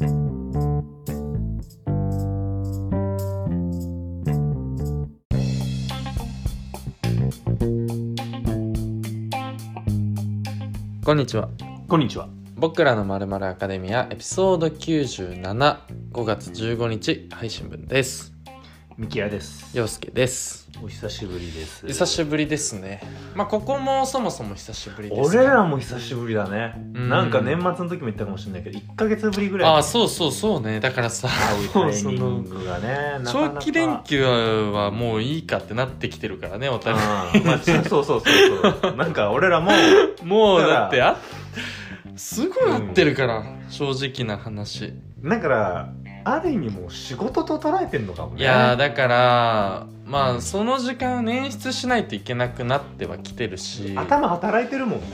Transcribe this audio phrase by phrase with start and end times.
[0.00, 0.06] こん
[11.18, 11.50] にちは
[11.86, 12.30] こんにちは。
[12.56, 18.39] 僕らのまるまるアカデミアエピソード975月15日配信分です
[19.00, 19.74] ミキヤです。
[19.74, 20.68] 陽介です。
[20.84, 21.86] お久しぶりです。
[21.86, 23.00] 久しぶりですね。
[23.34, 26.74] まあここもそもそも久しぶりです俺らも久しぶりだね。
[26.94, 27.08] うん。
[27.08, 29.70] なんか年末の時も言ったかもしれないけど、1ヶ月ぶりぐらい。
[29.70, 30.80] ああそうそうそうね。
[30.80, 32.88] だからさ会うタイミングがね、
[33.22, 37.40] なかな長か期連休はもういいかってなってきてるからねお互い。
[37.40, 37.46] うん。
[37.46, 38.22] まあ、そうそうそう
[38.82, 38.96] そう。
[38.96, 39.70] なんか俺らも、
[40.24, 41.16] もうだってあ
[42.16, 44.92] すぐ会ってるから、正直な話。
[45.24, 45.92] だから、
[46.24, 48.40] ある意味もう仕事と捉えてんのかもね。
[48.40, 53.94] いやーだからまあその時間を捻出しないといけなくなってはきてるし。
[53.96, 55.06] 頭働いてるもんね。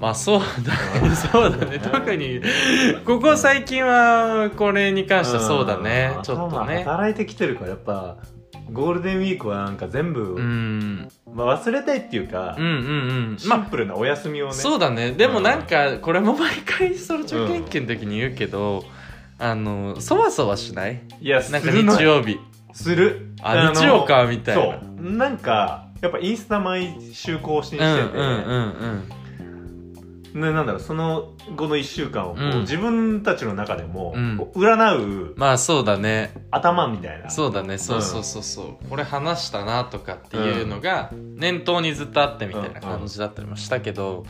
[0.00, 1.14] まあそうだね。
[1.14, 1.78] そうだね。
[1.78, 2.40] 特に
[3.04, 6.16] ここ最近はこれに関してはそうだね。
[6.20, 8.18] んちょっと頭ね働いてきてるから、やっぱ、
[8.72, 11.08] ゴールデンウィークはなんか全部、うん。
[11.32, 13.36] まあ、忘れたいっていうかうんうんうん。
[13.38, 14.52] シまあンプルなお休みをね。
[14.52, 15.12] そうだね。
[15.12, 18.84] でもなんかこれも毎回その中研究の時に言うけど、
[19.38, 21.02] あのそわそわしない？
[21.20, 22.38] いや、なんかするの日曜日。
[22.72, 23.32] する。
[23.42, 24.80] あの日曜かみたいな。
[24.80, 25.12] そう。
[25.12, 29.08] なんかやっぱインスタ毎週更新してて、うんうんうん
[30.36, 32.60] ね、なんだろうその後の1週間をこう、うん。
[32.60, 34.36] 自分たちの中でも、うん。
[34.36, 36.34] こう占うまあそうだね。
[36.50, 37.30] 頭みたいな。
[37.30, 37.78] そうだね。
[37.78, 44.26] そうそうそうそう、これ話したなとかっていうのが念頭にずっとあってみたいな感じだったりもしたけど、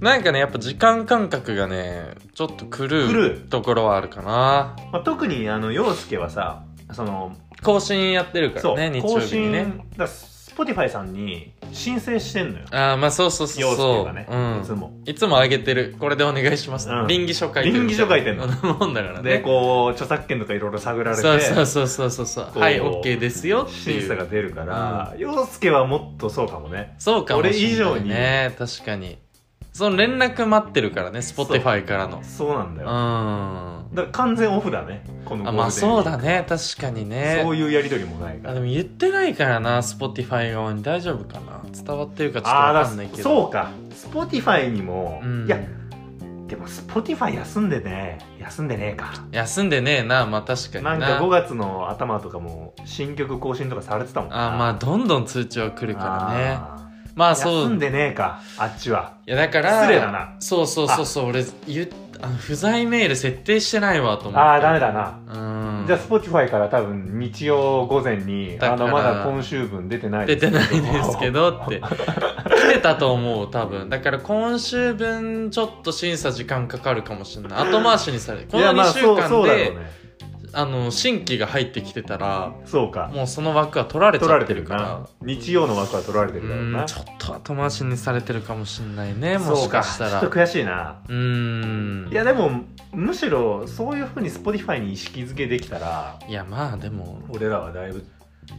[0.00, 2.98] なんかねやっぱ時間感覚がねちょっと狂狂う。
[3.36, 4.76] うところはあるかな。
[4.92, 9.64] まあ、特にあの陽介はさその更新やってるかそう、らね日曜更日にね。
[9.64, 10.08] 新だ
[10.56, 12.64] Spotify さんに申請してんのよ。
[12.70, 13.76] ああまあそうそうそう。
[13.76, 14.36] そうがね、う。
[14.36, 14.60] ん。
[14.62, 14.92] いつも。
[15.04, 15.94] いつもあげてる。
[16.00, 17.06] これでお願いします、うん。
[17.06, 18.46] 倫理書書いてる倫理書書いてんの。
[18.74, 19.30] もんだからね。
[19.30, 22.58] でこう著作権とかいろいろ探られてそうそうそうそうそう。
[22.58, 24.00] はい OK ですよっていう。
[24.00, 26.94] 審査が出るから陽介、はもっとそうかもね。
[26.98, 28.08] そうかもしれない、ね、俺以上に。
[28.08, 29.18] ね確かに。
[29.72, 32.22] その連絡待ってるからね Spotify からの。
[32.22, 32.94] そうなんだよ、うん。
[32.94, 35.02] あだから完全オフだね。
[35.24, 35.56] このゴールデンウィーク。
[35.56, 36.44] まあそうだね。
[36.48, 37.40] 確かにね。
[37.42, 38.50] そういうやり取りもないから。
[38.50, 40.82] あでも言ってないからな Spotify 側に。
[40.82, 41.62] 大丈夫かな？
[41.72, 43.16] 伝わってるかちょっとああわかんないけど。
[43.16, 43.70] だそうか。
[43.90, 45.46] Spotify にも、うん。
[45.46, 45.58] いや
[46.46, 48.18] でも Spotify 休んでね。
[48.38, 49.14] 休んでねえか。
[49.32, 50.26] 休んでねえな。
[50.26, 50.96] まあ確かにな。
[50.96, 54.54] なんか5月の頭とかも新曲更新とかされてたもんな。
[54.54, 56.76] あまあどんどん通知は来るからね。
[57.16, 57.62] まあそう。
[57.62, 58.42] 休んでねえか。
[58.58, 59.14] あっちは。
[59.26, 60.36] いやだから失礼だな。
[60.38, 61.28] そうそうそうそう。
[61.30, 61.88] 俺言っ
[62.20, 64.38] あの不在メール設定してないわと思って。
[64.38, 65.18] ああダメだな、
[65.80, 65.86] うん。
[65.86, 71.80] じゃあ Spotify から多分日曜午前にあのまだ今週分出てない出てないけですけどって。
[71.80, 73.88] 来てたと思う多分。
[73.88, 77.68] だから今週分ちょっと審査時間かかるかもしれない。
[77.70, 80.05] 後回しにされるこのいやまあ2週間でそうだろうね
[80.52, 83.10] あの新規が入ってきてたらそうか。
[83.12, 84.82] もうその枠は取られちゃってるから。
[84.82, 85.08] な。
[85.22, 86.80] 日曜の枠は取られてるだろうな。
[86.80, 90.10] うんちょっと後回しにされてるかもしれないねもしかかしたら。
[90.10, 91.02] ちょっと悔しいな。
[91.08, 92.12] うーん。
[92.12, 92.62] いやでも
[92.92, 98.04] むしろそういうふうに Spotify に意識づけできたらいやまあでも俺らはだいぶ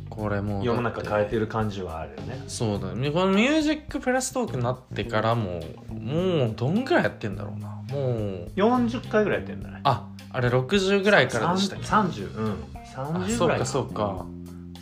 [0.09, 2.43] これもう世の中変えてる感じはあるよね。
[2.47, 2.93] そうだ。
[2.93, 7.67] ねこのミュージックプラストークになってからももうどんぐらいやってんだろうな。
[7.89, 8.51] もう。
[8.55, 9.81] 40回ぐらいやってんだね。
[9.83, 12.63] ああれ60ぐらいからでしたっけ？30うん。
[12.95, 14.25] あ30ぐらいそうかそうか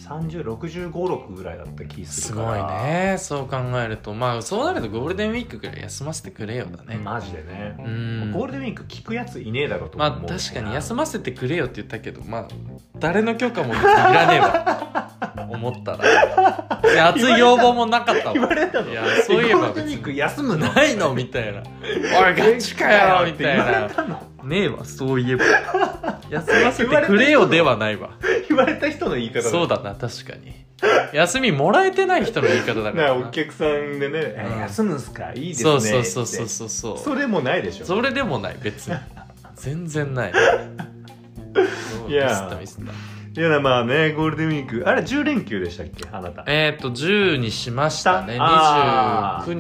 [0.08, 2.82] 3065ぐらいだった気すすごるから。
[2.82, 3.18] いね。
[3.18, 6.98] そう考えるとまあそうなるとゴールデンウィークぐらい休ませてくれよだね。
[6.98, 7.76] マジでね。
[7.80, 8.32] うん。
[8.32, 12.48] ゴールデンウィーク聞くやついねえだろうとまあ思う確かに休ませてくれよって言ったけどまあ
[13.00, 15.12] 誰の許可もいらねえわ。
[15.50, 17.10] 思ったら。
[17.10, 18.34] 熱い要望もなかったわ。
[18.34, 18.92] 言われたの？
[18.92, 20.74] いやそういえばゴールデンウィーク休むの？
[20.74, 21.14] ないの？
[21.14, 21.62] みたいな。
[21.62, 22.92] おいガチか
[23.24, 23.26] よ！
[23.26, 24.22] みたいって言われなたの？
[24.46, 25.44] ねえわそういえば。
[26.30, 28.12] 休ませてくれよではないわ。
[28.50, 30.66] 言われた人の言い方そうだな確かに。
[31.14, 33.20] 休みもらえてない人の言い方だからな。
[33.22, 34.60] なお客さんでね「えうん。
[34.62, 35.32] 休むんすか？
[35.36, 36.98] いいですね」そうそうそうそうそうそう。
[36.98, 37.86] それもないでしょ。
[37.86, 38.96] それでもない別に。
[39.56, 40.34] 全然ない。
[42.08, 42.92] いやミスったミスった
[43.38, 44.88] いやまあねゴールデンウィーク。
[44.88, 46.08] あれ10連休でしたっけ？
[46.10, 46.46] あなた。
[46.48, 48.38] えっ、ー、と10にしましたね。
[48.40, 49.52] あー。
[49.52, 49.54] 29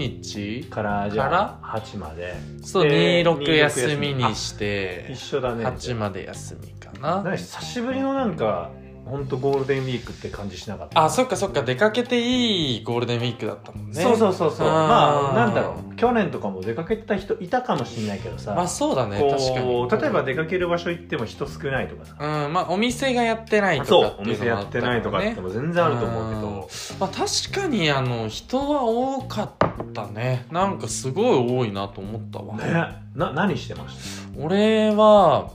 [0.63, 2.35] 日からじゃあ8まで。
[2.63, 4.13] そうで26休み。
[4.13, 5.65] にして一緒だね。
[5.65, 6.91] 8まで休みか
[7.23, 7.35] な。
[7.35, 8.71] 久しぶりのなんか
[9.05, 11.03] 本当ゴールデンウィークって感じしなかった。
[11.03, 11.61] あそっかそっか。
[11.61, 14.01] 出かけていいゴールデンウィークだったもんね。
[14.01, 14.67] そうそうそうそう。
[14.67, 15.95] まあなんだろう。
[15.95, 19.17] 去年とかも出かけてた人いたかもしれないけどさ、まあそうだね。
[19.17, 19.89] 確かに。
[19.89, 22.15] 例えば出かける場所行っても人少ないとかさ。
[22.19, 22.53] うん。
[22.53, 26.69] まあお店がやってないとそうおかっていう店やってないとかってねも全然あると思うけど。
[26.99, 30.47] まあ確かにあの人は多かったね。
[30.51, 33.05] なんかすごい多いなと思ったわ、ね。
[33.15, 33.95] な何してまし
[34.37, 35.51] 俺は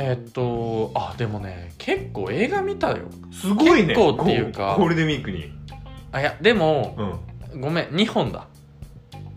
[0.00, 2.98] えーっとあでもね結構映画見たよ。
[3.32, 3.94] すごいね。
[3.94, 5.52] 結構っていうかゴゴールデンウィークに。
[6.12, 6.94] あいやでも
[7.52, 7.60] うん。
[7.60, 8.46] ごめん2本だ。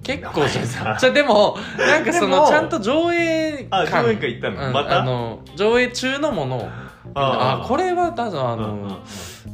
[0.03, 4.67] 結構じゃじゃでもなんかそのちゃんと上映あ感上映会行ったの？
[4.67, 5.01] うんまた？
[5.01, 6.57] あの上映中のもの。
[6.57, 6.69] を
[7.15, 8.99] あこれはだあの、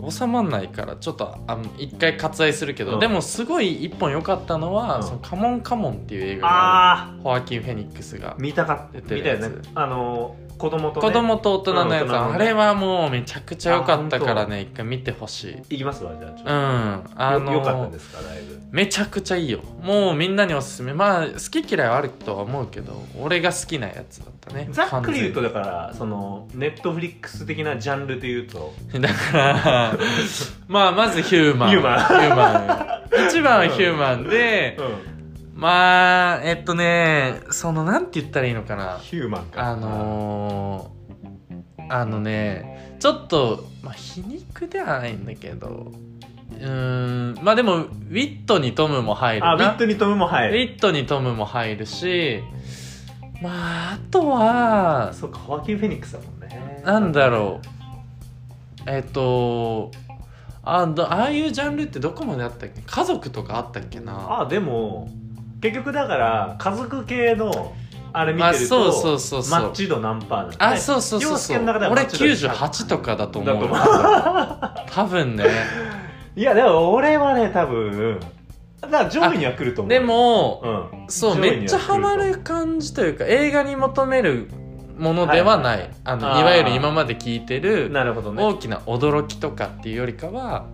[0.09, 2.99] 収まんないからちょっとあの一回割愛するけど、うん。
[2.99, 5.03] でもすごい一本良かったのは「うん。
[5.03, 9.15] そのカモンカモン」っていう映画があホアキン・フェニックスがあ見たかった。
[9.15, 9.49] 見たよね。
[9.75, 11.07] あの子供とね。
[11.07, 15.53] 子供と大人のやつ、あれはもうめちゃくちゃ良かったからね一回見てほしい。
[15.53, 16.49] うん行きますわじゃあちょっと。
[17.21, 18.59] あのよよかったですかだいぶ。
[18.71, 19.59] めちゃくちゃいいよ。
[19.81, 20.93] もうみんなにおすすめ。
[20.93, 24.67] まあ好き嫌いはあるとは思うけど俺が好きなやつだったね。
[24.71, 28.73] ざっくり言うと完だからそのネットフリックス的なジャンルで言うと。
[28.99, 29.97] だから
[30.67, 31.69] まあまずヒューマン。
[31.69, 31.99] ヒューマン。
[31.99, 32.51] ヒューマ
[33.23, 33.27] ン。
[33.27, 35.16] 一番はヒューマンで、うん
[35.57, 38.99] まあえっとねそのなんて言ったらいいのかな。
[38.99, 39.63] ヒューマンか。
[39.63, 45.91] あのー、あのねちょっと、まあ、皮肉ではないんだけど。
[46.49, 49.51] うーんまあでもウィットにトムも入るな。
[49.51, 52.41] あウィットにトムも入ウるィットにトムも入るし
[53.41, 56.83] まああとはそうかホアキン・フェニックスだもんね。
[56.85, 57.61] なんだろ
[58.85, 58.89] う。
[58.89, 59.91] えっと
[60.63, 62.81] あどああいうジャンルってどこまであったっけ？
[62.85, 64.41] 家族とかあったっけな？
[64.41, 65.09] あでも
[65.61, 67.73] 結局だから家族系の
[68.13, 69.61] あれ見まあてるそうそとうそうそう。
[69.61, 73.69] マッチ度何パーなんであそうそうそう洋そう俺マッチ度98とかだと思う
[74.91, 75.45] 多分ね。
[76.35, 78.19] いやでも俺はね多分
[78.81, 79.89] だから上位には来ると思う。
[79.89, 81.05] でもうん。
[81.09, 84.49] そうめっちゃハマ来る感じというか映画に求める
[84.97, 85.89] ものではない、はい。
[86.05, 88.43] あのあーいわゆる今まで聞いてとるなるほどね。
[88.43, 90.65] 大きな驚きとかっていうよりかは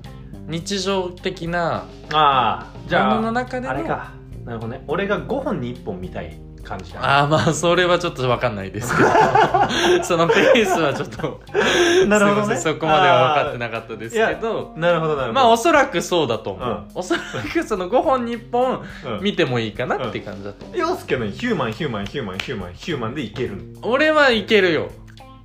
[0.47, 4.11] 日常的なああじゃもののあ中でのあれか
[4.45, 4.83] なるほどね。
[4.87, 7.05] 俺が5本に1本見たい感じだね。
[7.05, 9.09] ああまあそれはちょっと分かんないですけど。
[10.03, 11.41] そのペースはちょっと
[12.07, 12.57] なるほどね。
[12.57, 14.73] そこまでは分かってなかったですけど。
[14.75, 15.33] なるほどなるほど。
[15.33, 16.85] まあおそらくそうだと思う、うん。
[16.95, 23.55] おそらくその5本に1本うん見てもいいかなって感じだと思う、洋介のヒューマンヒューマンヒューマンヒューマンヒューマンでいける。
[23.57, 24.89] の俺はいけるよ。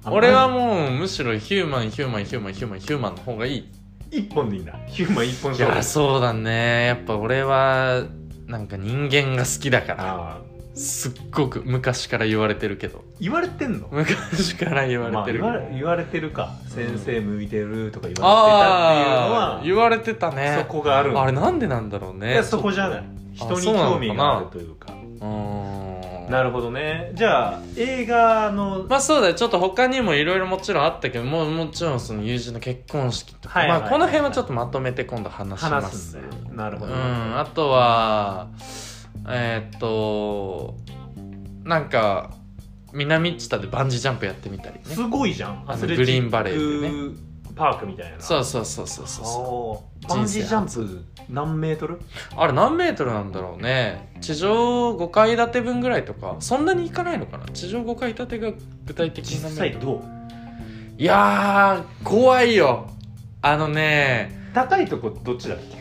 [0.04, 3.68] あ俺はもうむしろヒューマンヒューマンヒューマンヒューマンヒューマンの方がいい。
[4.10, 4.72] 1本でいいんだ。
[4.86, 5.76] ヒューマン1本い勝負。
[5.76, 6.86] やそうだね。
[6.86, 8.02] やっぱ俺は
[8.48, 10.40] なんか人間が好きだから
[10.74, 13.04] すっごく昔から言われてるけど。
[13.20, 13.88] 言われてんの？
[13.90, 16.54] 昔から言わまあれてる言われ言われてるか。
[16.68, 20.56] 先生向いてるとか言われてたっていうのは言われてたね。
[20.60, 22.32] そこがあるんだあれなんでなんだろうね。
[22.32, 23.04] いやそこじゃない。
[23.34, 27.12] 人に興味があるというかなるほどね。
[27.14, 29.34] じゃあ映画のまあそうだよ。
[29.34, 36.54] ちょっと他にもいろいろもちろんあったけどもうもちろんその友人の結婚式とか、はいはいまあこの辺はちょっとまとめて今度話しま話すすんだよ。
[36.54, 37.38] なるほど、うん。
[37.38, 38.48] あとは
[39.28, 40.76] えーっと
[41.64, 42.30] なんか
[42.92, 44.82] 南知多でバンジージャンプやってみたりね。
[44.84, 45.64] すごいじゃん。
[45.66, 47.27] グリーンバレーでね
[47.58, 48.20] パークみたいな。
[48.20, 51.96] そうそうそうそうそうバンジージャンプ何メートル？
[51.96, 52.00] う
[52.36, 54.14] あれ何メートルなんだろうね。
[54.20, 56.36] 地上5階建て分ぐらいとか。
[56.38, 57.46] そんなにいかないのかな？
[57.46, 58.52] 地上5階建てが
[58.86, 59.80] 具体的に実何メートル？
[59.80, 60.02] 際どう？
[60.96, 62.88] いやー怖いよ。
[63.42, 64.50] あのね。
[64.54, 65.78] 高いとこどっちだっけ？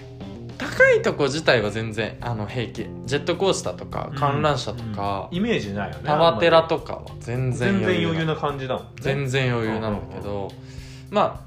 [0.58, 2.88] 高いとこ自体は全然あの平気。
[3.06, 6.02] ジェットコースターとか観覧車とか、イメージないよね。
[6.04, 8.92] タワテラととかは全然全然余裕なな感じだもんね。
[9.00, 10.52] 全然余裕なんだけど、
[11.12, 11.47] まあ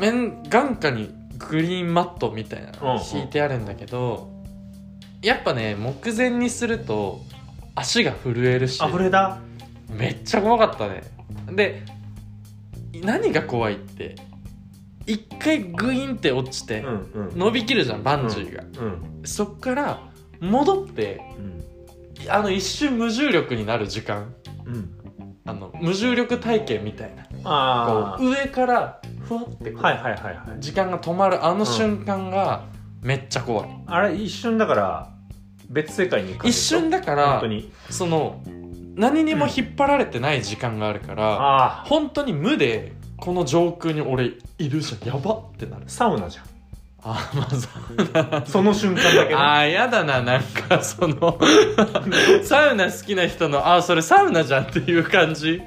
[0.00, 4.30] 眼下にグリーンマットみたいなのが引いてあるんだけど、
[5.22, 7.20] やっぱね目前にすると
[7.74, 9.38] 足が震えるしあこれだ
[9.90, 11.02] めっちゃ怖かったね。
[11.50, 11.82] で
[13.02, 14.16] 何が怖いって
[15.06, 17.38] 一回グインって落ちて、うんうん。
[17.38, 19.22] 伸びきるじゃんバンジーが、うん。
[19.24, 20.02] そっから
[20.40, 22.30] 戻ってうん。
[22.30, 24.32] あの一瞬無重力になる時間。
[24.64, 24.90] うん。
[25.44, 28.16] あの無重力体験みたいな。
[28.18, 30.60] 上からふわってこう、あはいはいはいはい。
[30.60, 32.64] 時間が止まるあの瞬間が
[33.02, 35.10] めっちゃ怖い、あれ一瞬だから
[35.68, 37.72] 別世界に行く一瞬だから本当に。
[37.90, 38.42] その
[38.96, 41.84] 何にも引っ張られてない時間があるから、ああ。
[41.86, 45.08] 本当に無でこの上空に俺いるじゃん。
[45.08, 45.82] やばってなる。
[45.86, 46.44] サウナじゃん。
[47.06, 47.68] あまず
[48.50, 49.34] その瞬間だけね。
[49.34, 51.38] あーやだななんかその
[52.42, 55.60] サウナ好きな人のあーそれサウナじゃんっていう感じ。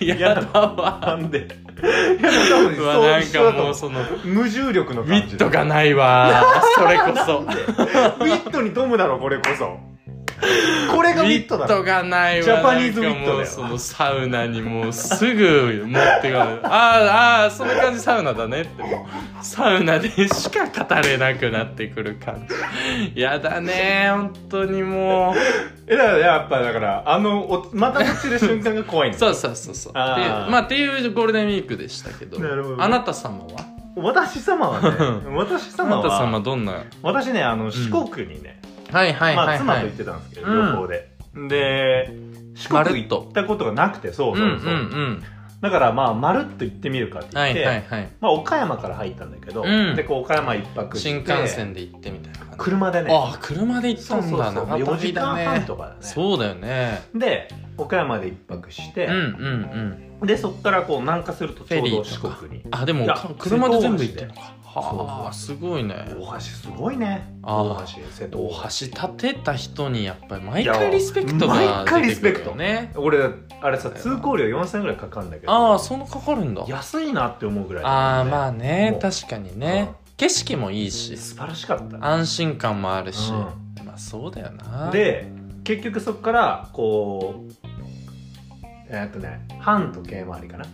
[0.00, 1.00] ややだだわ。
[1.02, 1.48] なんで？
[1.82, 7.38] うわなんかもうそのウ無重力の感じィットがないわそれこそ。
[7.38, 9.93] ウィットに富むだろこれこそ
[10.94, 12.44] これがウィットだがないわ。
[12.44, 13.46] ジャパニーズウィットだよ。
[13.46, 16.60] そのサウナにもうすぐ持ってかる。
[16.62, 18.82] あーあーそんな感じサウナだねって。
[18.82, 19.06] も
[19.40, 22.46] うサウナでしか語れなくなってくる感
[23.14, 23.20] じ。
[23.20, 25.34] やだね本当にもう。
[25.86, 29.18] えだからやっぱだからあのおまた落ちる瞬間が怖いんだ。
[29.18, 29.92] そうそうそうそう。
[29.94, 30.50] あー。
[30.50, 32.38] まあっていうゴールデンウィークでしたけど。
[32.40, 33.74] なるほどあなた様は？
[33.96, 34.90] 私様はね
[35.36, 36.82] 私あなた様は様どんな？
[37.02, 38.60] 私ねあの四国にね、
[38.94, 39.62] はいはいはいはい。
[39.62, 40.72] まあ妻と行ってたんですけど、うん。
[40.72, 41.14] 旅行で。
[41.48, 42.14] で
[42.54, 44.48] 四まるっと国行ったことがなくてそううんそう。
[44.56, 45.22] うそう、ん
[45.60, 48.08] だからまあまるっと行ってみるかってうんは言って、いはいはい。
[48.20, 49.96] まあ、岡山から入ったんだけど、うん。
[49.96, 52.56] でこう岡山一泊して新幹線で行ってみたいな感じ。
[52.58, 53.08] 車でね。
[53.12, 54.26] ああ車で行ったんだ。
[54.28, 54.66] そうそうそう。
[54.66, 55.96] 長4時間半とかだね。
[56.02, 57.02] そうだよね。
[57.14, 62.36] で岡山で一泊してうん、うんうんでそこからこう南下するとちょうど四フェリーとか。
[62.36, 63.06] 国にあでも
[63.38, 64.40] 車で全部行ってんのか。
[64.80, 65.94] はあすごいね。
[66.18, 67.32] 大橋すごいね。
[67.44, 68.88] 大橋大大橋。
[68.90, 72.56] 橋建てた人にやっぱり毎回リスペクトがいや毎回リスペクト。
[72.56, 72.92] ね。
[72.96, 73.18] 俺
[73.60, 75.52] あれさ通行料4000円ぐらいかかるんだけど。
[75.52, 76.64] ああそんなかかるんだ。
[76.66, 79.92] 安いなって思うぐらいああまあね確かにね。
[80.16, 82.04] 景色もいいし素晴らしかった。
[82.04, 83.30] 安心感もあるし。
[83.30, 84.90] うまあそうだよな。
[84.90, 85.28] で
[85.62, 87.63] 結局そこからこう
[88.88, 90.64] えーっとね半時計回りかな。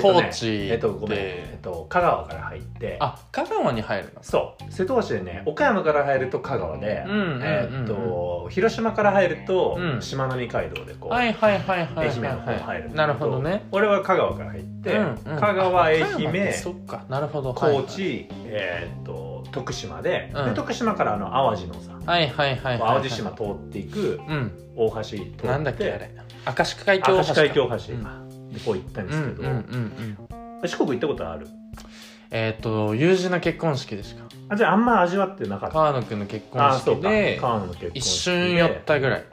[0.00, 2.96] 高知えっとごめんえでっと香川から入って。
[3.00, 4.22] あ香川に入るの？
[4.22, 4.72] そう。
[4.72, 10.00] 瀬戸大橋でね岡山から入ると香川で、えーっと広島から入ると、うん。
[10.00, 13.66] しまなみ海道でこう、はいはいはいはいはい愛媛の方入るなるほどね。
[13.72, 17.04] 俺は香川から入って、香川愛媛そっか。
[17.08, 17.52] なるほど。
[17.52, 20.44] 高知、えーっと徳島で,、うん。
[20.50, 24.52] で徳島からあの淡路のさ、はいはいはい淡路島通っていくうん。
[24.76, 26.08] 大橋通ってなんだっけあれ
[26.56, 27.42] 明石海峡大橋橋、
[27.92, 28.52] うん。
[28.52, 30.18] でこう行ったんうですけど、んうんうん
[30.62, 30.68] うん。
[30.68, 31.46] 四国行ったことある？
[32.30, 35.74] えっ、と友人の結婚式でしかあじゃああんま味わってなかった。
[35.74, 37.08] 川野くんの結婚あそうか。
[37.08, 37.98] 式で川野の結婚式で。
[37.98, 39.24] 一瞬寄ったぐらい。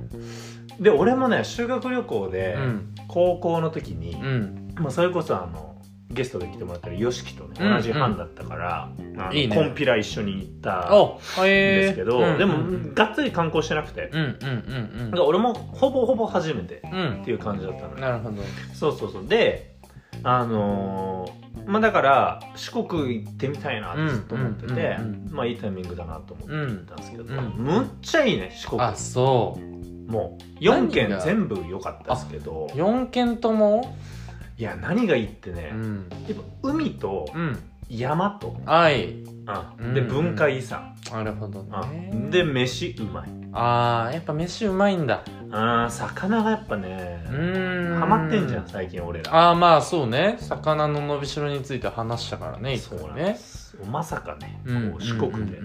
[0.79, 2.95] で俺もね修学旅行で、うん。
[3.07, 4.73] 高校の時に、うん。
[4.75, 5.74] まあ、それこそあの
[6.15, 9.55] ゲストで来てもらったら YOSHIKI とねうん同じ班だったから、あのいいね。
[9.55, 16.99] コンピラ一緒に行ったんですけど、うんでも、うんがっつり観光してなくて、うんうんうん俺もほぼほぼ初めてうん。
[16.99, 18.41] うんっていう感じだったのよなるほど。
[18.73, 19.27] そうそうそう。
[19.27, 19.75] で
[20.23, 28.81] あのーまあだから四国行ってみたいなってずっと思ってて、うんうんうんまあいいタイミングだなと思ってたんですけど、うんむっちゃいいね四国。
[28.81, 30.11] あそう。
[30.11, 32.67] もう4県何が全部良かったですけど。
[32.75, 33.95] 4軒とも？
[34.57, 36.07] いや何がいいってね、うん。
[36.27, 37.59] やっぱ海とうん。
[37.89, 39.13] 山と、はい。
[39.13, 39.93] うん。
[39.93, 42.09] でうん文化遺産、なるほどね。
[42.13, 43.29] うんで飯うまい。
[43.53, 45.23] あーやっぱ飯うまいんだ。
[45.51, 47.99] あー魚がやっぱねうーん。
[47.99, 49.33] ハマってんじゃん最近俺ら。
[49.35, 50.37] ああまあそうね。
[50.39, 55.59] 魚の伸びしろについて話したからねいつそうもねなんですまさかね、うんこう四国で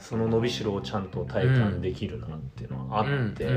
[0.00, 3.48] その伸びしろをちゃんと体感できるなっていうのがあって、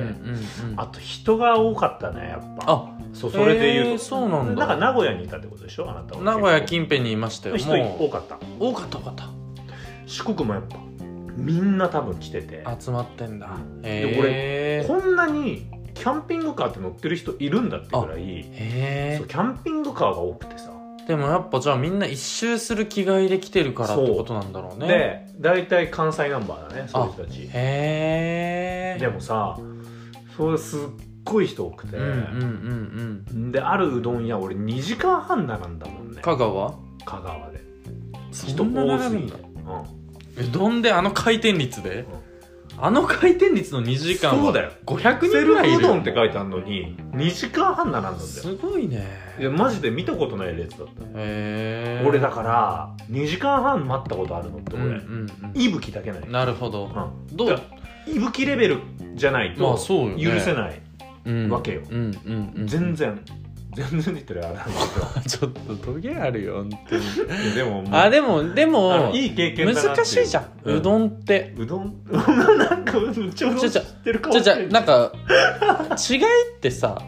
[0.77, 2.71] あと人が多かったねやっぱ。
[2.71, 4.65] あそうそれで言うと、へーそうなんだ。
[4.65, 5.89] なんか名古屋にいたってことでしょ？
[5.89, 6.23] あなたは。
[6.23, 7.57] 名古屋近辺にいましたよ。
[7.57, 8.37] 人多かった。
[8.59, 9.29] 多かった多かった。
[10.05, 10.77] 四国もやっぱ
[11.37, 12.63] みんな多分来てて。
[12.79, 13.57] 集まってんだ。
[13.81, 20.71] でへえこんなにキャンピングカーって乗ってる人いるんだってぐらいへそうキャンピングカーが多くてさ。
[20.71, 20.74] え
[21.07, 24.87] でもやっぱじゃあみんな一周する気概で来てるからってことなんだろうね。
[24.87, 27.41] で大体関西ナンバーだねそういう人たち。
[27.43, 29.57] へえでもさ
[30.35, 30.79] それすっ
[31.23, 33.51] ごい人多くて、うんうんうんうん。
[33.51, 36.21] であるうどん屋俺2時間半並んだもんね。
[36.21, 36.73] 香川？
[37.05, 37.61] 香川で。
[38.31, 39.33] そ人多すぎて。
[40.37, 40.47] うん。
[40.47, 42.05] うどんであの回転率で、
[42.77, 44.71] あの回転率の2時間はそうだよ。
[44.85, 49.05] 500人セルぐらいいるフうどんって書いてあるのに2時間半並んだんだよすごいね。
[49.39, 51.03] いやマジで見たことない列だった。
[51.03, 54.87] へえ俺だから2時間半待ったことあるのってうんう
[55.43, 55.61] 俺、ん。
[55.61, 56.85] いぶきだけない、うんなるほど。
[56.85, 57.37] うん。
[57.37, 57.59] どう？
[58.07, 58.79] いぶきレベル
[59.15, 60.23] じゃないまあとそうよね。
[60.23, 60.81] 許せない、
[61.25, 61.49] うん。
[61.49, 61.81] わけよ。
[61.89, 62.67] うんうんうん。
[62.67, 63.19] 全然
[63.75, 64.67] 全然って言ったらあれなん
[65.15, 67.01] だ ちょっとトゲあるよ本当に。
[67.55, 69.95] でももうあでもであものいい経験だなってう。
[69.95, 71.53] 難しいじゃん、うどんって。
[71.57, 71.93] うどん？
[72.09, 72.93] なんか
[73.35, 75.11] ちょうど知ってるかもじゃじゃしれなんか
[76.09, 76.17] 違い
[76.57, 77.01] ってさ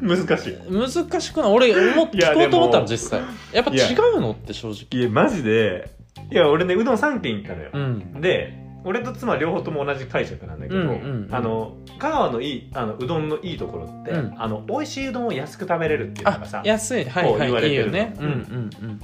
[0.00, 0.56] 難しい。
[0.70, 1.52] 難しくない？
[1.52, 3.20] 俺もっといや聞こうと思ったのでも実際。
[3.52, 5.00] やっぱ違うのって正直。
[5.00, 5.90] いやマジで。
[6.30, 8.20] いや俺ねうどん3軒行ったのよ、うん。
[8.20, 11.34] で俺と妻両方とも同じ解釈なんだけど、うんうんうん。
[11.34, 14.34] あの香川のいいあのうどんのいいところって、うん。
[14.40, 17.04] あの美味しいうどんを安く食べれるっていうのがあさ安い。
[17.04, 19.00] はいこう言わはいいいれてるねうんうん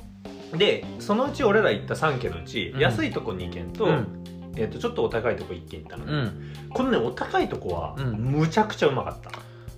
[0.52, 0.58] うん。
[0.58, 2.80] でそのうち俺ら行った3軒のうち、うん。
[2.80, 4.24] 安いとこ2軒と,、うん。
[4.56, 6.52] えっとちょっとお高いとこ1軒行ったの、うんうん。
[6.70, 8.12] このねお高いとこは、うん。
[8.12, 9.30] むちゃくちゃうまかった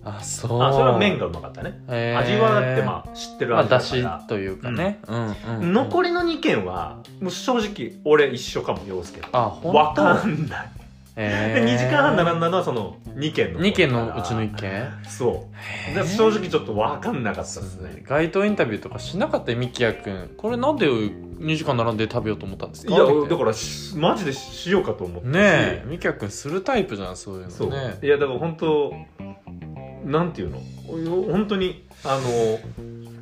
[0.04, 0.62] あそう。
[0.62, 1.80] あそれは麺がうまかったね。
[1.88, 2.18] へー。
[2.18, 5.00] 味はだってまあ知ってるまあ味だだしから、というかね。
[5.08, 5.72] うん。
[5.72, 9.28] 残りの2軒はもう正直俺一緒かも陽介と。
[9.32, 9.78] あ本当？
[9.78, 10.70] わかんない。
[11.16, 13.60] えで2時間半並んだのはその2軒の。
[13.60, 14.88] 2軒のうちの1軒？
[15.08, 15.48] そ
[15.92, 15.94] う。
[15.94, 18.02] で正直ちょっと分かんなかったですね。
[18.04, 20.34] 街頭インタビューとかしなかったよミキヤ君。
[20.36, 22.92] これなんで2時間並んで食べようと思ったんですか？
[22.92, 25.84] いやだからしマジでしようかと思ってねえ。
[25.86, 28.92] ミキヤ君するタイプじゃんそういうそう、のねいやだから本当
[30.04, 30.60] なんていうの？
[31.32, 32.58] 本当にあの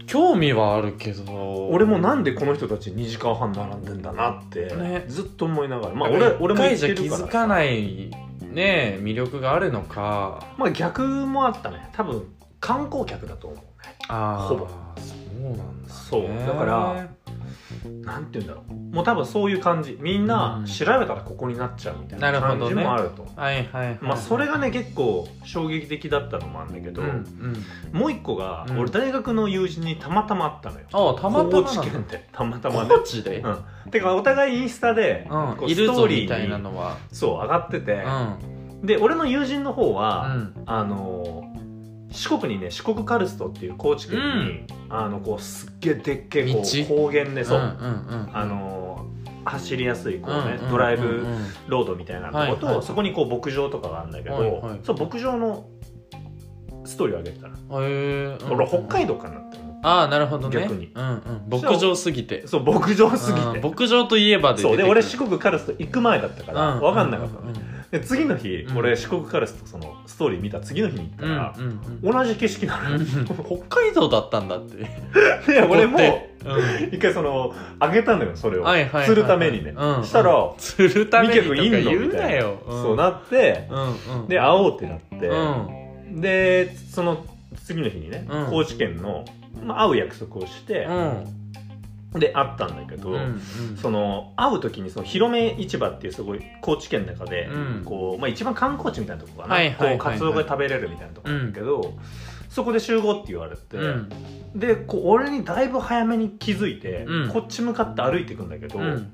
[0.07, 1.69] 興味はあるけど。
[1.69, 5.05] 俺もなんでこの人たち2時間半並んでんだなって、ね。
[5.09, 5.95] ずっと思いながら。
[5.95, 8.11] まあ俺俺俺も気づかない
[8.41, 10.45] ね魅力があるのか。
[10.59, 11.89] まあ逆もあったね。
[11.93, 12.25] 多分
[12.61, 13.65] 観光客だと思うね。
[14.09, 14.69] ああほぼ。
[14.99, 16.29] そうなんだ、ね、そう。
[16.47, 17.09] だから
[18.05, 18.95] なんて言うんだろう。
[18.95, 19.99] もう多分そういう感じ。
[20.01, 20.67] みんなうん。
[20.67, 23.23] 調べたらここになっちゃうみたいな感じもあると。
[23.23, 23.99] 思うはいはいはい。
[24.01, 27.09] まあそれがね結構衝撃的だったのもあるんだけど、うん
[27.93, 27.99] うん。
[27.99, 28.79] もう一個が、うん。
[28.79, 30.87] 俺大学の友人にたまたま会ったのよ。
[30.93, 32.89] ああたまたま高知県ってたまたまね。
[32.91, 35.57] 高知で、うん、てかお互いインスタで、うん。
[35.57, 36.97] こうストーリーみたいなのは。
[37.13, 38.05] そう上がってて。
[38.05, 38.87] う、ん。
[38.87, 40.55] で俺の友人の方うは、ん。
[40.67, 41.52] あの
[42.13, 46.85] 四国にね四国カルストっていう高知県に、あのこうすっげえでっけえこう道。
[46.89, 47.71] 高原でそう、んうんう
[48.31, 49.07] んあの
[49.45, 55.67] 走りやすいこうね、うんうんドライブうんうんロードみたいなとこと、はいはいそこにこう牧場とかがあるんだけど、はいはいそう牧場の
[56.85, 60.61] ストーリーを上げてたの、へえうん俺北海道かなって思ってああなるほどね。
[60.61, 60.93] 逆に。
[60.95, 61.61] うんうん。
[61.61, 62.47] 牧場すぎて。
[62.47, 63.59] そう牧場すぎて。
[63.59, 68.79] うん牧場といえばでそうで俺四国カルスト行く前だったから分かんなかったの、うんうんで次の日、うん。
[68.79, 71.65] 俺四国カルストそのストーリー見た次の日に行ったうんら、うん
[72.03, 72.13] うん。
[72.13, 73.05] 同じ景色なのよ、うん
[73.69, 74.77] 北海道だったんだって。
[75.53, 76.89] で俺もうん。
[76.89, 79.07] 一回そのあげたのよそれを、はいはいはいはい。
[79.09, 82.63] 釣るためにね、うんしたら、釣るためにとか言うみたなよ。
[82.67, 84.29] そうなってうんうん。
[84.29, 86.21] で会おうってなって、うん。
[86.23, 87.27] でその
[87.67, 88.47] 次の日にね、うん。
[88.47, 89.27] 高知県の、
[89.63, 91.42] まあ、会う約束をしてう、ん
[92.15, 93.19] で会ったんだけど、うんう
[93.75, 93.77] ん。
[93.77, 97.83] その会う時にその広め市場っていうすごい高知県の中で、うん。
[97.85, 101.35] こうまあ、一番観光地みたいなとこかな、はいはいこうカツオが食べれるみたいなとこな。
[101.37, 101.53] ん。
[101.53, 101.95] だけど、
[102.49, 104.09] そこで集合って言われて、うん。
[104.55, 107.29] でこう俺にだいぶ早めに気づいて、うん。
[107.31, 109.13] こっち向かって歩いていくんだけど、うん。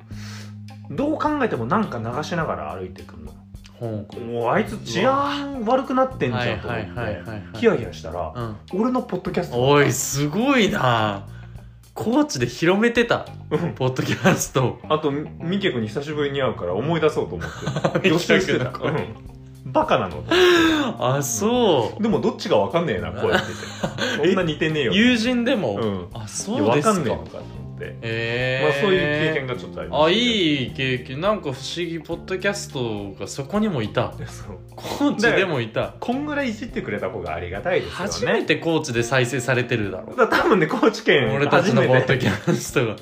[0.91, 3.33] どう考えてもなんか流しながら歩いてくるの
[3.81, 7.23] もうあいつ治安悪くなってんじはいゃんと思ってはい
[7.55, 8.57] ヒヤヒヤしたら、うん。
[8.73, 11.27] 俺のポッドキャストおいすごいな
[11.99, 13.75] 高知で広めてたうん。
[13.75, 18.07] ポッドキャストあとみミケ君に久しぶりに会うから思い出そうと思って。
[18.09, 19.73] 予習してた、ミケ君のうん。
[19.73, 20.23] バカなの。
[21.01, 22.03] あそう。
[22.03, 23.47] でもどっちが分かんねえな声って
[23.83, 26.07] 言って そんな似てねえよ友人でも、うん。
[26.15, 26.95] あいそうですか。
[26.95, 27.58] かんねえのかって、
[28.03, 31.21] えまあそういう経験がちょっとありまあいい経験。
[31.21, 34.13] なんか不思議ポッドキャストがそこにもいた。
[34.27, 34.59] そう。
[34.77, 35.95] 高知でもいた。
[36.01, 37.97] こんぐらいいじってくれた方がありがたいですよね。
[37.97, 42.97] 初めて高知で再生されてるだろだから多分ね高知県俺たちのポッド初キャストが。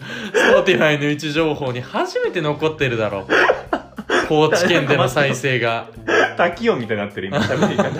[0.64, 3.26] Spotify の位置情報に初めて残ってるだろ
[4.28, 5.88] 高知県での再生が。
[6.36, 7.38] 滝音みたいになってる今。
[7.38, 7.98] 喋り方い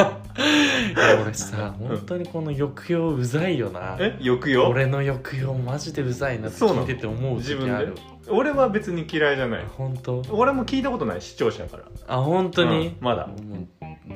[0.98, 3.96] や俺さ本当にこの抑揚うざいよな。
[3.98, 4.16] え？
[4.20, 4.68] 抑揚？
[4.68, 7.72] 俺の抑揚マジでうざいなって聞いてて思う自分で？
[7.72, 7.94] 時ある
[8.28, 9.64] 俺は別に嫌いじゃない。
[9.76, 10.22] 本当？
[10.30, 11.84] 俺も聞いたことない視聴者から。
[12.08, 13.28] あ本当に、うんまだ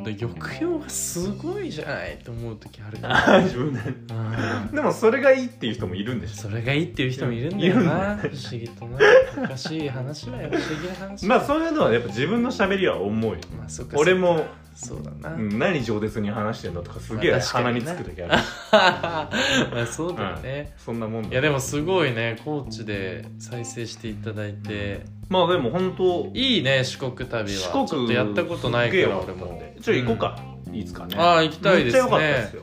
[0.00, 3.80] もう抑揚がすごいじゃないと思う時あるからあ自分で。
[3.80, 4.74] うん。
[4.74, 8.16] でもそれがいいっていう人もいるんでしそれがいいっていう人もいるんだよな。
[8.16, 8.98] だ不思議とな。
[9.44, 10.50] おかしい話だよ。
[10.50, 13.38] 不思議な話ょ まあそういうのはやっぱ自分の喋りは重い。
[13.56, 14.46] まあ俺も、
[14.81, 17.90] そうだな、うん何上舌に話してんのとかすげえまあ確か鼻にね。
[17.93, 18.33] につく時ある。
[18.73, 21.29] まあそうだよね、そんなもんだ。
[21.29, 25.03] いやでもすごいね高知で再生していただいて。
[25.29, 27.47] まあでも本当いいね四国旅は。
[27.47, 29.62] 四国ちょっとやったことないから俺も。
[29.83, 30.38] ちょ行こうか、
[30.73, 31.16] いつかね。
[31.19, 32.03] ああ行きたいですね。
[32.03, 32.62] めっちゃ良かったですよ。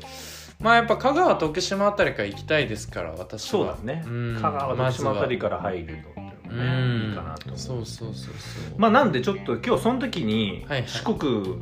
[0.60, 3.50] まあやっぱ香川徳島あたりから行きたいですから私は。
[3.52, 4.42] そうだね、ん。
[4.42, 8.80] 香川徳島あたりから入るのね、いいかなとそうそうそうそう。
[8.80, 10.88] まあなんでちょっと今日その時にはいはい。
[10.88, 11.62] 四国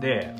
[0.00, 0.34] で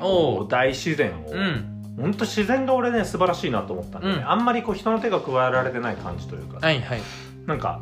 [0.49, 1.95] 大自然を、うん。
[1.97, 4.13] 本当自然が俺ね素晴らしいなと思ったんで、ね。
[4.15, 4.29] うん。
[4.29, 7.01] あんまりこう人の手が加えられてない感じというか、はいはい。
[7.45, 7.81] なんか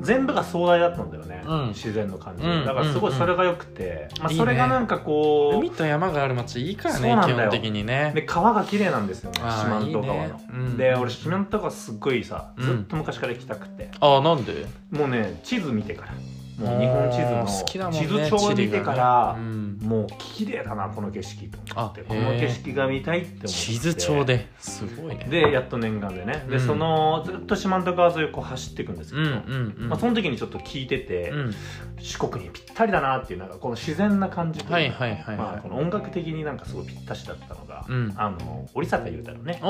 [0.00, 1.68] 全部が壮大だったんだよね、うん。
[1.68, 2.64] 自然の感じ、うん。
[2.64, 7.50] だからすごいそれが良くて、まあ、それがなんかこう海と山がある町いいからねそうなんだよ。
[7.50, 8.12] 基本的にね。
[8.14, 10.12] で川が綺麗なんですよねあー四万十川の。
[10.12, 10.34] いいね。
[10.50, 10.76] うん。
[10.76, 12.64] で俺四万十川すっごいさうん。
[12.64, 14.66] ずっと昔から行きたくて、ああなんで？
[14.90, 16.12] もうね地図見てから。
[16.12, 19.40] もう日本地図あー好きだのもんね地図帳見てから、地理がね。
[19.40, 23.48] うんもう綺麗だなこの景色と思ってあこの景色が見たいって思って。
[23.48, 24.48] 地図帳で。
[24.58, 25.26] すごいね。
[25.30, 26.44] でやっと念願でね。
[26.48, 26.60] で、うん。
[26.60, 29.88] そのずっと四万十川沿いを走っていくんですけど、うんうんうん。
[29.88, 31.54] まあ、その時にちょっと聞いてて、うん。
[31.98, 38.12] 四国にぴったりだなっていうなんかこの自然な感じというかはいはいはいまあ、はいこの音楽的になんかすごいぴったしだったのが、うん。
[38.16, 39.60] あの織坂優太のね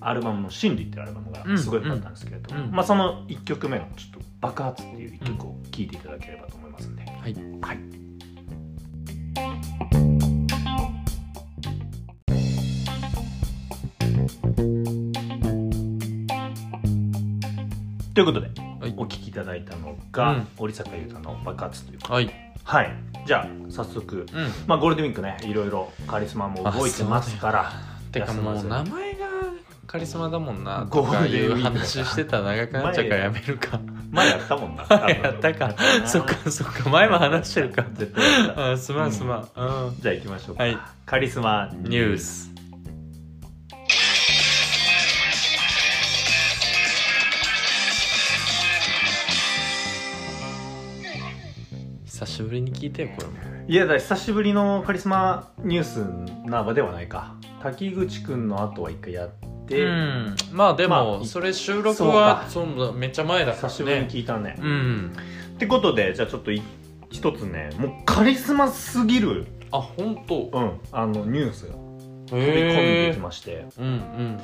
[0.00, 7.34] アルバムの「真理」っていうアルバムがすごい良かったんですけれど、まあ、その1曲目のちょっと「爆発」っていう1曲を聴いていただければと思いますんで、はい。
[7.62, 8.03] はい
[18.14, 18.46] ということで、
[18.80, 22.30] はい、お聞きいただいたのが、うん、織坂優太の爆発というはい、
[22.62, 22.96] はい、
[23.26, 27.72] じゃあ早速、うん、まあ、ゴールデンウィークねいろいろカリスマも動いてますから
[28.12, 29.26] てかもう名前が
[29.88, 33.80] カリスマだもんなとかいう話してたら長くなっちゃうからやめるか。
[34.14, 35.74] 前やったもんな やったか。
[36.06, 37.84] そっかそっか前も話してるか。
[37.94, 39.12] 絶対やったあすまん。
[39.12, 39.38] すまん。
[39.40, 39.46] うん。
[40.00, 40.78] じゃあ行きましょうか、はい。
[41.04, 42.54] カリスマニュース。
[52.06, 53.34] 久しぶりに聞いてよこれも。
[53.66, 57.34] いやだから久しぶりのカリスマニュースな場ではないか。
[57.60, 59.30] 滝口くんの後は一回やっ
[59.66, 60.36] て、うん。
[60.52, 62.46] まあでまあもそれ収録はか。
[62.48, 65.12] そうだめっちゃ前だから久しぶりにね聞いたね、うん。
[65.54, 66.62] ってことでじゃあちょっとい
[67.10, 70.50] 一つねもうカリスマすぎる、あ本当。
[70.52, 71.66] うん、あのニュース。
[71.68, 71.74] が
[72.26, 73.66] 飛び込んへでえきまして。
[73.78, 74.40] うんうん。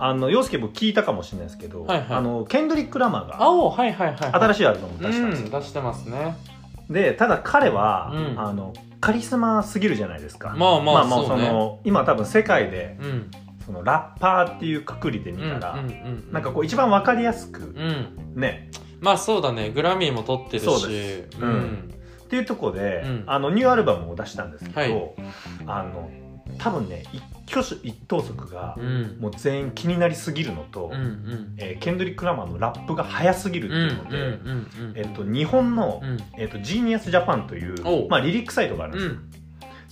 [0.00, 2.06] あの陽介僕聞いたかもしれないですけど、はいはい。
[2.10, 6.36] あのケンドリック・ラマーがはいはいはい新ししいアルバムを出したんですよ、うん出してますね。
[6.88, 8.40] でただ彼は、うん。
[8.40, 10.54] あのカリスマすぎるじゃないですか。
[10.56, 11.48] まあまあもそうね。
[11.48, 13.30] の今多分世界でうん
[13.68, 18.40] そのラッパーっていうくくりで見たら、うんうんうんなんかこう一番わかりやすくうん。
[18.40, 19.70] ね、まあそうだね。
[19.70, 20.64] グラミーも取ってるし。
[20.64, 21.38] そうです。
[21.38, 21.94] うん。
[22.24, 23.24] っていうところで、うん。
[23.26, 25.14] あのニューアルバムを出したんですけど、はい。
[25.66, 26.10] あの
[26.56, 29.18] 多分ね一挙手一投足がうん。
[29.20, 31.54] もう全員気になりすぎるのと、うんうん。
[31.58, 36.18] えーケンドリック・ラマーのラップが速すぎるってうんいうので、うんうんえっと、日本の、うん。
[36.38, 39.37] えっと、ジーニアスジャパンといおうう、まあ、リリックサイトがあるんですよ、うん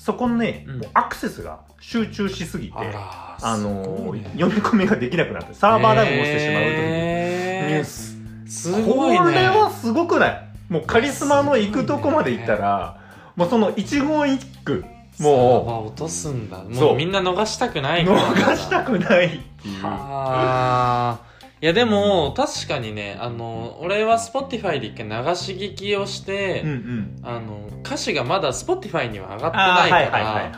[0.06, 0.78] そこにね、うん。
[0.78, 8.16] もうアクセスが集中しすぎてあの読み込みができなくなってサーバーダウンをしてしまうというニュース、
[8.48, 9.18] すごいね。
[9.18, 10.48] これはすごくない？
[10.68, 13.00] もうカリスマの行くとこまで行ったら、
[13.34, 14.84] もうその一言一句
[15.18, 16.58] もサーバー落とすんだ。
[16.58, 16.96] そうもう。
[16.96, 18.20] みんな逃したくなういから。
[18.32, 19.82] 逃したくないっていう。
[19.82, 21.25] はあ
[21.62, 27.16] いやでも確かにねあの俺は Spotify で一回流し聞きをして、うんうん。
[27.22, 29.56] あの歌詞がまだ Spotify には上がって
[29.90, 30.52] ないから、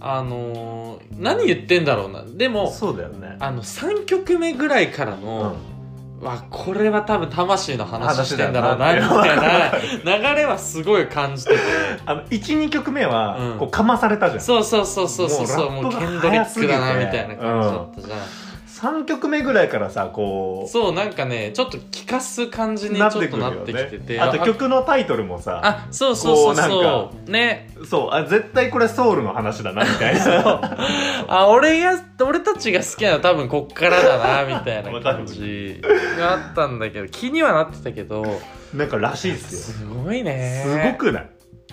[0.00, 2.24] あのー何言ってんだろうな。
[2.24, 3.36] でもそうだよね。
[3.38, 5.54] あの3曲目ぐらいからの、
[6.20, 11.58] わこれは多分魂の話してんだろうなみたいな流れはすごい感じてて。
[12.06, 13.58] あの12曲目はうん。
[13.58, 18.18] こうかまされたじゃん、そうそうそうそうそうそうもうケンドリックだなみたいな感じだったじゃん、
[18.82, 24.20] 3曲目ぐらいからさこうそうなんかねちょっと聞かす感じにちょっとなってきてて。
[24.20, 27.30] あと曲のタイトルもさあそうそうそうそう。
[27.30, 27.70] ね。
[27.88, 30.60] そうあ絶対これソウルの話だなみたいな。
[31.28, 31.92] あ俺が
[32.26, 35.80] 俺たちが好きなのは多分こっからだなみたいな 感じ
[36.18, 38.24] があったんだけど気にはなってたけど。
[38.74, 39.78] なんからしいっすよ。
[39.78, 40.64] すごいね。
[40.64, 41.30] すごくない、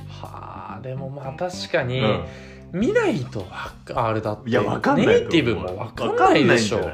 [0.07, 2.25] はあでもまあ確かに、うん
[2.71, 3.45] 見ないと
[3.95, 4.49] あれだって。
[4.49, 6.89] いやわかんないネイティブもわかんないでしょ。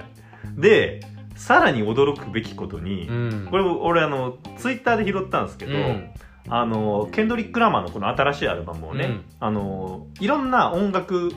[0.58, 1.02] で
[1.36, 3.48] さらに驚くべきことに、うん。
[3.50, 6.10] これ俺あのツイッターで拾ったんですけど、うん。
[6.48, 9.26] あのケンドリック・ラマーのこの新しいアルバムをね、うん。
[9.40, 11.32] あのいろんな音楽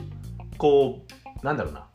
[0.57, 1.01] こ
[1.41, 1.85] うなんだろうな。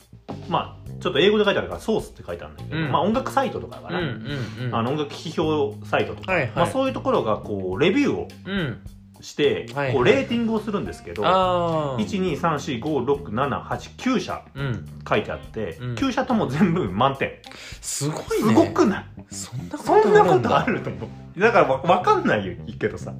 [0.49, 2.91] まあちょっと英語で書いてあるからソースって書いてあるんだけど、うん。
[2.91, 6.51] まあ音楽サイトとかかな、あの音楽批評サイトとか、はいはい。
[6.55, 8.81] まあ、そういうところがこうレビューをうん
[9.21, 14.85] して、はいはいこうレーティングをするんですけど、ああ123456789社うん。
[15.07, 15.95] 書いてあって、うん。
[15.95, 17.33] 9社とも全部満点。
[17.81, 19.05] すごいすねごくない？
[19.33, 21.39] そんなことそんなことあると思う。
[21.39, 23.13] だからわ分かんないよいいけどさ。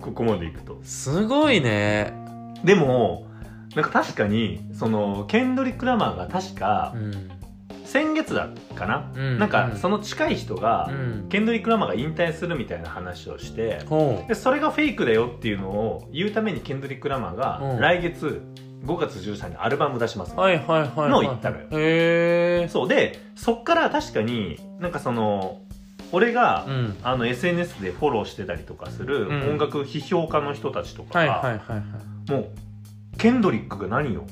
[0.00, 0.78] ここまでいくと。
[0.82, 2.12] すごいね。
[2.64, 3.26] でも
[3.74, 7.30] なんか確かにそのケンドリック・ラマーが確かうん
[7.84, 9.38] 先月だかな、うん。
[9.38, 11.28] なんかその近い人が、うん。
[11.28, 17.80] ケンドリック・ラマーが引退するみたいな話をしてほでそれがフェイクだよっていうのを言うためにケンドリック・ラマーがうん。
[17.80, 18.42] 来月
[18.84, 21.10] 5月13日にアルバム出します、うはいはいはいはい。
[21.10, 22.68] のを言ったのよ。
[22.68, 22.88] そう。
[22.88, 25.60] でそっから確かになんかその
[26.12, 26.96] 俺が、うん。
[27.02, 29.50] あの SNS でフォローしてたりとかするうん。
[29.50, 31.60] 音楽批評家の人たちとかが、
[32.28, 32.48] もう
[33.18, 34.26] ケンドリックが何を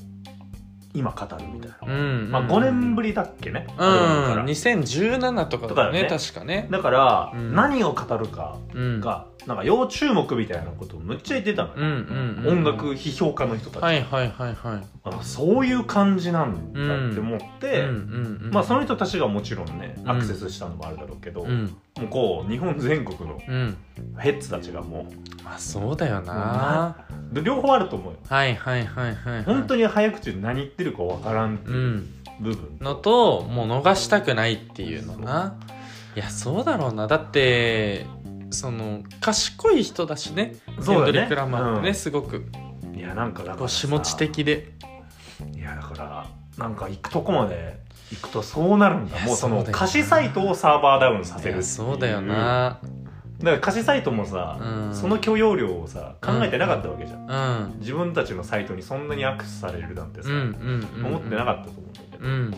[0.94, 3.88] 今語るみたいな、うんまあ、5年ぶりだっけね、うん。
[3.88, 4.44] アルバムから。
[4.44, 6.08] 2017とかだよねとかだよね。
[6.08, 6.68] 確かね。
[6.70, 7.54] だから、うん。
[7.54, 9.00] 何を語るかうん。
[9.00, 14.82] がなんか要注目みたいなことをむっちゃ言ってたのよ、うんうんうん音楽批評家の人たち、はいはいはいはい。
[15.04, 20.10] あそういう感じなんだって思って、うんうんうんまあその人たちがもちろんねうん。
[20.10, 21.64] アクセスしたのもあるだろうけど、うん。
[21.98, 23.76] もうこう日本全国のうん
[24.18, 25.06] ヘッズたちがも
[25.44, 26.96] まあそうだよな。
[27.32, 28.18] 両方あると思うよ。
[28.28, 29.34] はいはいはいはい。
[29.34, 32.14] はい本当に早口で何言ってるかわからんってういうん。
[32.40, 35.56] 部分、のともう逃したくないっていうのな。
[36.14, 37.06] いやそうだろうな。
[37.06, 38.06] だって
[38.52, 41.12] その賢い人だしねそうだね。
[41.12, 41.94] ケンドリック・ラマーってね、うん。
[41.94, 42.46] すごく。
[42.94, 44.72] いやなんかだから的で。
[45.54, 49.16] いやだからなんか行くとこまで行くとそうなるんだ。
[49.16, 49.78] いやもうそのそうだよな。
[49.78, 52.78] 貸しサイトをサーバーダウンさせるっていそうだよな。
[53.38, 54.94] だから貸しサイトもさ、うん。
[54.94, 57.80] その許容量をさ考えてなかったわけじゃん、うん。
[57.80, 61.06] 自分たちのサイトにそんなにアクセスされるなんてさ、うんうんうん。
[61.06, 62.54] 思ってなかったと思うんだけど、うん。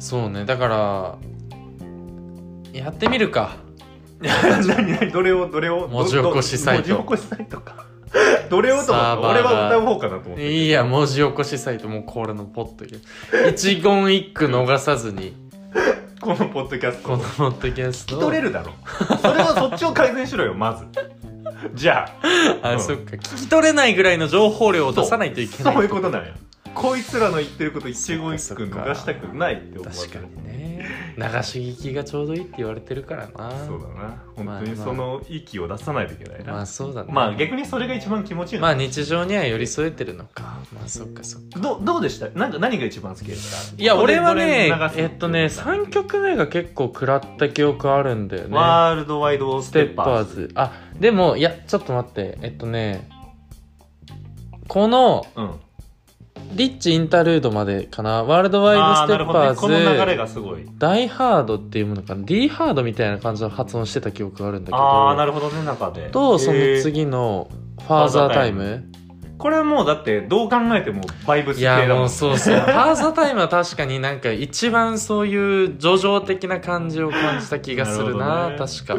[0.00, 0.44] そうね。
[0.44, 1.18] だから
[2.72, 3.56] やってみるか
[4.66, 5.86] 何何どれをどれを？
[5.88, 6.88] 文字起こしサイト。
[6.90, 7.84] 文字起こしサイトか。
[8.48, 9.20] どれをと思った？
[9.20, 10.52] 俺は歌う方かなと思って。
[10.52, 13.02] いいや文字起こしサイトもうこれのポッドキャス
[13.42, 13.50] ト。
[13.50, 15.34] 一言一句逃さずに。
[16.20, 17.08] このポッドキャスト。
[17.08, 18.14] このポッドキャスト。
[18.14, 18.72] 聞き取れるだろ。
[19.20, 20.86] それはそっちを改善しろよまず。
[21.74, 22.08] じゃ
[22.62, 22.68] あ。
[22.68, 22.80] あ、うん。
[22.80, 23.16] そっか。
[23.16, 25.74] 聞き取れないぐらいの情報量を出さないといけない。
[25.74, 26.30] そういうことなんや。
[26.74, 30.73] こいつらの言ってること一言一句逃したくないって思わ確かにね
[31.16, 33.50] 流し聞きがちょうどいいって言われてるからな。
[33.66, 34.22] そうだな。
[34.34, 37.12] 本当にまあその息を出さないといけないな、まあそうだね。
[37.12, 40.60] まあ逆にそれが一番気持ちいいまあの、日常には寄り添えてるのか。
[40.72, 41.60] まあそっかそっか。
[41.60, 42.28] どどうでした？
[42.30, 43.82] なんか何が一番好きでした？
[43.82, 48.56] いや俺はねえっとね3曲目が結構食らった記憶あるんだよね。
[48.56, 50.50] ワールドワイドスステッパーズ。
[50.54, 52.38] あでもいやちょっと待って。
[52.42, 53.08] えっとね
[54.66, 55.60] このうん
[56.52, 58.22] リッチインタルードまでかな。
[58.22, 58.76] ワールドワイ
[59.08, 59.54] ドステッパほどね。
[59.56, 60.64] この流れーズがすごい。
[60.78, 62.24] ダイハードっていうものかな。
[62.24, 66.10] D ハードみたいな感じの発音してた記憶があるんだけああなどるほどね中で。
[66.10, 67.48] とその次の
[67.80, 68.84] ファーザータイム。
[69.36, 71.98] これはもうだってどう考えてもバイブスいや系だもん。
[72.02, 72.54] もうそうそう。
[72.60, 78.50] ファーザータイムは確かになんか一番そういう叙情的な感じを感じた気がするな。
[78.50, 78.56] ね。
[78.56, 78.96] 確か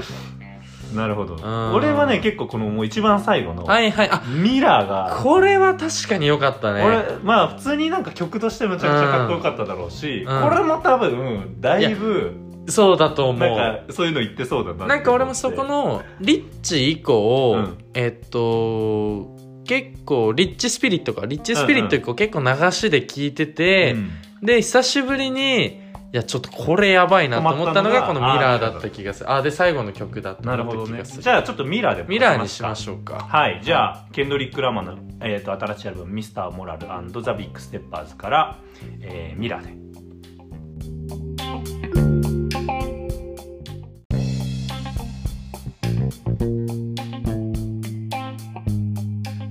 [0.96, 1.36] なるほど。
[1.36, 1.74] ん。
[1.74, 4.10] 俺はね結構このもう一番最後のはいはい。
[4.10, 6.84] あミラーがこれは確かに良かったね。
[6.84, 10.42] 俺まあ普通になんか曲としてめちゃくちゃかっこよかっただろうし、うん。
[10.42, 12.34] これも多分だいぶ
[12.68, 13.58] そうだと思う。
[13.58, 17.78] なんかそういうの言ってそうだななんか俺もそこのリッチ以降、うん。
[17.94, 21.26] えっと結構リッチスピリットか。
[21.26, 24.12] リッチスピリット以降結構流しで聞いてて、うん。
[24.46, 25.85] で久しぶりに
[26.16, 29.34] いやちょっとこれやばいなと思ったのがこのミラーだった気がする。
[29.34, 33.16] あで最後の曲だったなるほどねじゃあちょっとミラーでミラーにしまょしょうか。
[33.16, 33.60] はい。
[33.62, 36.88] じゃあケンドリック・ラマーの、えー、と新しいアルバム「ミスター・モラル
[37.22, 38.60] ザ・ビッグ・ステッパーズ」から、
[39.02, 39.74] えーミラーで。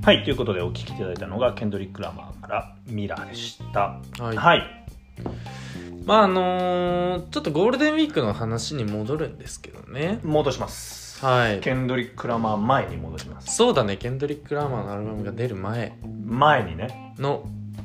[0.02, 0.24] はい。
[0.24, 4.00] ということでお聴きいただいたのがケンドリック・ラマーから「ミラー」でした。
[4.18, 4.84] はい、はい
[6.04, 10.20] まああのーちょっとゴールデンウィークの話に戻るんですけどね。
[10.22, 11.24] 戻します。
[11.24, 11.60] はい。
[11.60, 13.56] ケンドリック・ラマー前に戻します。
[13.56, 13.96] そうだね。
[13.96, 15.96] ケンドリック・ラーマーのアルバムが出る前。
[16.26, 17.14] 前にね。
[17.18, 17.44] の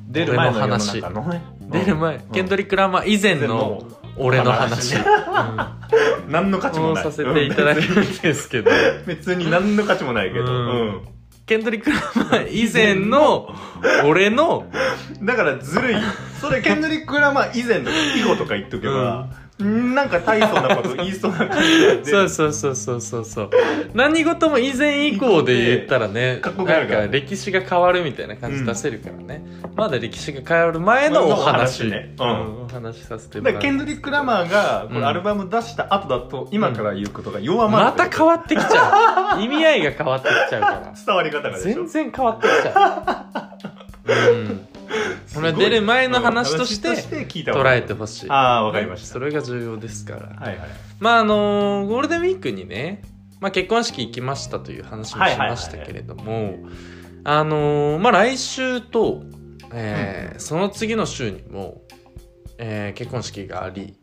[0.09, 1.41] 出る前の世の話中のね。
[1.61, 3.83] 出る前、ケンドリック・ラーマー以前の
[4.17, 5.77] 俺の話、話
[6.25, 6.31] うん。
[6.31, 7.05] 何の価値もない。
[7.05, 8.49] をさせていただくんです。
[8.49, 9.05] けどうん。
[9.05, 10.51] 別に何の価値もないけど、うん。
[10.51, 11.01] うん。
[11.45, 13.53] ケンドリック・ラーマー以前の
[14.05, 14.65] 俺の
[15.21, 15.95] だからずるい
[16.39, 23.49] それケンドリック・ラマー以前とか以後とか言っとけば、なんか大層なこと言いそうな感じでそうそうそうそうそうそう。
[23.93, 29.43] 何事も以前以降で言ったらねななんるか歴史が変わるみたいな感じ出せるからね、
[29.75, 31.35] まだ歴史が変わる前のお話。
[31.35, 32.15] のお話ね。
[32.17, 32.61] うん。
[32.63, 39.41] お話しさせてもだらケンドリック・ラマーがこうんのアルバム出した後だと今から言うことが弱まるまた変わってきちゃう。
[39.41, 40.93] 意味合いが変わってきちゃうから。
[41.05, 43.53] 伝わり方が全然変わってきちゃ
[44.05, 44.09] う。
[44.09, 44.68] うん
[45.33, 48.29] これ出る前の話として捉いいえてほしい。
[48.29, 49.13] ああわかりました。
[49.13, 50.21] それが重要ですから。
[50.27, 50.69] はいはい。
[50.99, 53.01] まああのゴールデンウィークにね、
[53.39, 56.55] まあ、結婚式行きましたという話もしましたけれども
[57.23, 59.23] あのまあ来週と、
[59.71, 61.81] えーその次の週にも、
[62.57, 63.93] えー結婚式があり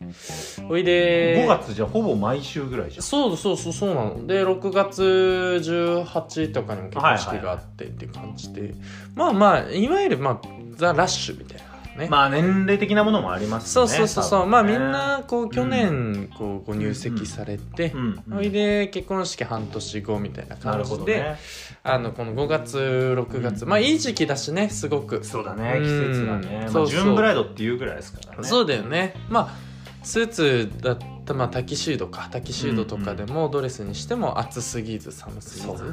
[0.68, 3.02] おいで5月じゃほぼ毎週ぐらいじゃん。
[3.02, 4.26] そうそうそうそうなの。
[4.26, 8.74] で6月18とかにも結婚式があってっていう感じで、
[9.14, 21.36] まあまあいわゆるまあザ・ラッシュみたいなね、まあ年齢的なものもありますねそうそうそうそう、ねまあみんなこう去年こうご入籍されて、うんそれで結婚式半年後みたいな感じで、どね。
[21.82, 25.24] あのこの5月6月、まあいい時期だしねすごく。
[25.24, 26.60] そうだねうん季節がね。
[26.64, 26.86] まあそうそう。
[26.88, 28.44] ジューンブライドっていうぐらいですからね。
[28.46, 29.14] そうだよね。
[29.30, 29.54] まあ
[30.02, 35.84] スーツだったまあタキシードかタキシードとかでもドレスにしても暑すぎず寒すぎず、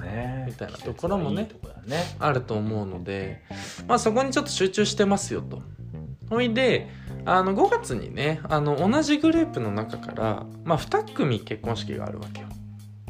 [0.45, 1.49] みたいなところもね
[2.19, 3.41] あると思うので、
[3.87, 5.61] まあ、そこにちょっと集中してますよと。
[6.29, 6.89] ほいで
[7.25, 12.47] あの5月にねあの同じグループの中から、まあ、2組結婚式があるわけよ。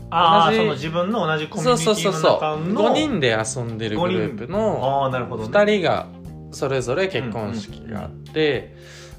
[0.09, 5.49] ああその自分の同じコミュニティそうそうそうの中の5人で遊んでるグループのああなるほどね。
[5.49, 6.07] 2人が
[6.51, 8.75] それぞれ結婚式があって、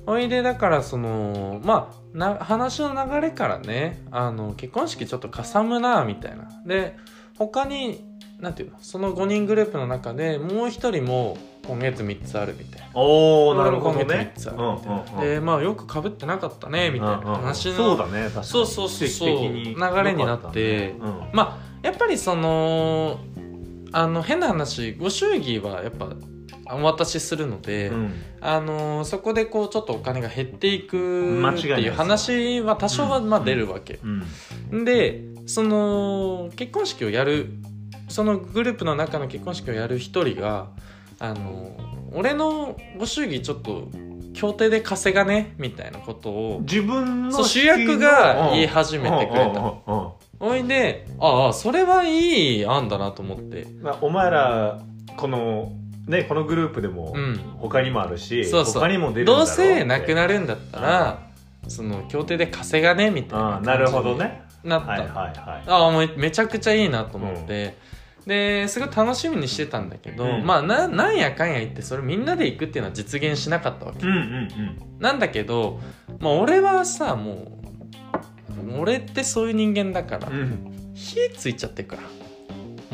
[0.07, 6.49] ほいでだからそのまあな話の流れからねあの結婚式ちょっとかさむなみたいな。
[6.65, 6.97] で
[7.37, 8.05] 他に
[8.39, 12.87] なんていうのその5人グループの中でもう一人も今月3つあるみたいな。
[12.95, 15.03] おおなるほど俺も今ね月3つあうんうんるみたいな。
[15.13, 18.47] うんでまあよくかぶってなかったねみたいな話の、そうだね確かに。
[18.47, 19.29] そうそうそう。
[19.29, 19.75] 流
[20.05, 20.91] れになって。
[20.91, 23.19] よかたねまあやっぱりその
[23.93, 26.09] あの変な話ご祝儀はやっぱ
[26.71, 27.97] お渡しするので、うん。
[27.97, 28.13] うん
[28.47, 34.01] あのそこでこうちょっとお金が減っていくっていう話は多少はまあ出るわけ、
[34.71, 34.85] うん。
[34.85, 37.55] でその結婚式をやる
[38.09, 40.69] そのグループの中の結婚式をやる一人が
[41.19, 41.75] あの
[42.13, 43.89] 俺のご祝儀ちょっと
[44.35, 45.55] 協定で稼がね？
[45.57, 49.63] みたいなことを自分の主役が言い始めてくれた。
[50.39, 53.67] おいでああそれはいい案だなと思って。
[53.81, 54.83] まあお前ら
[55.17, 55.73] この
[56.07, 57.37] ねこのグループでもうん。
[57.59, 58.83] 他にもあるし、そうそう。
[58.83, 61.27] 他にも出るんだろどうせなくるなるんだったら
[61.69, 64.43] その協定で稼がねみたいなあなるほどね。
[64.63, 65.35] なった、はいはいはい。
[65.67, 67.77] ああめめちゃくちゃいいなと思って、
[68.27, 70.45] ですごい楽しみにしてたんだけど、うん。
[70.45, 74.49] まあななんやかんや言ってそれみんなで行くっていうのは実現しなかったわけ、うんうん
[74.99, 75.81] なんだけど、
[76.21, 77.59] まあ、俺はさも
[78.67, 80.93] う俺ってそういう人間だから、うんうん。
[80.95, 82.03] 火ついちゃってるから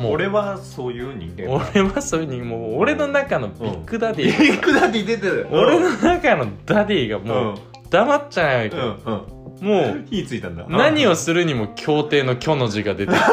[0.01, 1.69] もう俺はそういう人間だ。
[1.73, 2.45] 俺はそういう人間。
[2.45, 5.47] もう俺の中のビッグダディ、ビッグダディ出てる。
[5.51, 7.25] 俺の中のダディがうん。
[7.25, 7.57] もう
[7.89, 9.41] 黙っちゃないうんうん。
[9.61, 10.65] もう火ついたんだ。
[10.67, 13.17] 何をするにも協定の「虚」の字が出てる。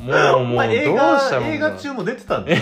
[0.00, 2.52] もうおもうどうしたもん映画中も出てたんだ。
[2.52, 2.58] 映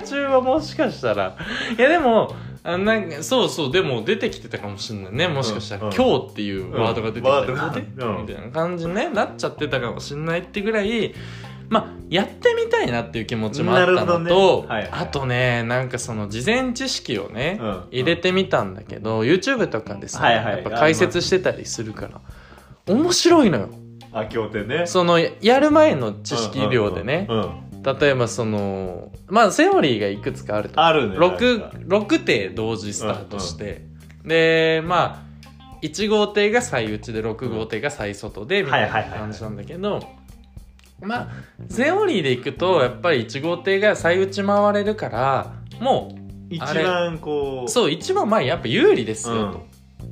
[0.00, 1.36] 画中はもしかしたら。
[1.76, 5.28] いやでもあなんかそうそうでも出てきてたかもしれないね。
[5.28, 5.94] もしかしたら「うん。
[5.94, 8.26] 今日」っていうワードが出てきたうん。
[8.26, 11.14] みたいな感じに、ね、なっちゃってたかもしれないってぐらい。
[11.68, 14.28] まあやってみたいなっていう気持ちもあったのなるほどね。
[14.28, 14.88] と、はいはい。
[14.92, 20.52] あとねなんかその事前知識をね、うん入れてみたんだけど YouTube とかでさ、はいはい。
[20.54, 22.20] やっぱ解説してたりするから
[22.86, 23.68] 面白いのよ。
[24.12, 24.86] あ協定ね。
[24.86, 27.42] そのやる前の知識量でね、うんうん。
[27.42, 30.82] うん例えばそのまあセオリーがいくつかあると。
[30.82, 33.86] あるね 6, 6手同時スタートして、
[34.24, 35.26] でまあ
[35.82, 39.18] 1号艇が最内で6号艇が最外でみたいはいはいはいはい。
[39.18, 40.02] な感じなんだけど
[41.00, 41.28] まあ
[41.68, 46.16] セオリーでいくとやっぱり1号艇が最内回れるからも
[46.48, 47.64] 一あれ番こう。
[47.64, 49.52] うそう一番前やっぱ有利ですよ、うん。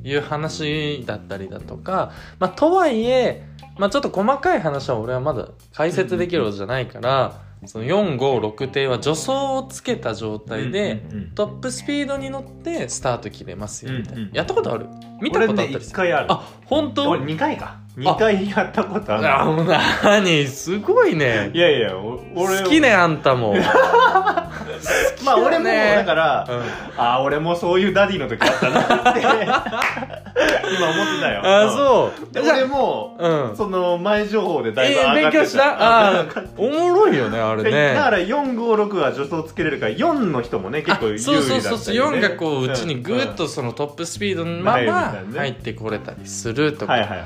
[0.03, 3.47] という話だったりだとかまあとはいえ
[3.79, 11.03] まあちょっと細かい話は俺はまだ解説できるじゃないから、その456艇は助走をつけた状態で、
[11.35, 14.87] トップスピードに乗ってスタート切れますよみたいな、やったことある？
[15.20, 15.87] 見たことあったりする？
[15.87, 16.27] 一回ある。
[16.31, 17.11] あ本当？
[17.11, 19.41] 俺2回か2回やったことある。
[19.41, 20.47] あもう何？
[20.49, 21.51] すごいね。
[21.55, 23.61] いやいやお俺好きねあんたも、 うん、
[25.25, 25.95] まあ俺もね。
[25.97, 26.47] だから
[26.97, 29.21] ああ俺もそういうダディの時あったなって。
[30.77, 31.41] 今思ってたよ。
[31.45, 31.71] あうん。
[31.71, 32.35] そう。
[32.35, 33.57] で俺もうん。
[33.57, 35.31] その前情報でだいぶえー上がってた。
[35.31, 35.77] 勉強した？
[36.09, 47.21] あーおもろいよねあれでねだから456は助走つけれるから4の人もね結構有利だあったり、ね、そうそうそうそう4がこううちにグーッうんとそのトップスピードのまま入ってこれたりするとか、はいはいはい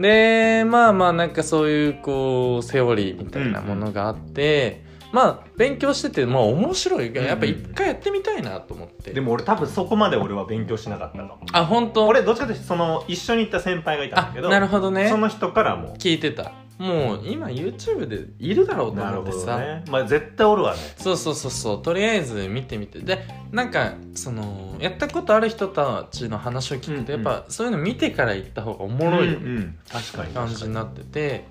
[0.00, 4.82] でまあまあなんかそういうこうセオリーみたいなものがあって、
[5.12, 7.14] まあ勉強しててまあ面白い。
[7.14, 11.38] やっぱ一回やってみたいなと思って、でも俺多分そこまで俺は勉強しなかったかも。
[11.52, 12.06] あ本当？
[12.06, 15.08] 俺どっちかというとその一緒に行った先輩がいたんだあけどなるほどね。
[15.08, 15.96] その人からも。
[15.96, 19.84] 聞いてたもう今 YouTube でいるだろうとなる思ってさ、ね。
[19.90, 20.80] まあ絶対おるわね。
[20.96, 21.82] そうそうそうそう。
[21.82, 23.00] とりあえず見てみて。
[23.00, 27.26] でなんかそのやったことある人たちの話を聞くと、うんうん。
[27.26, 29.78] やっぱそういうの見てから行った方がおもろいうんうん。
[29.92, 31.44] 確かに感じになってて、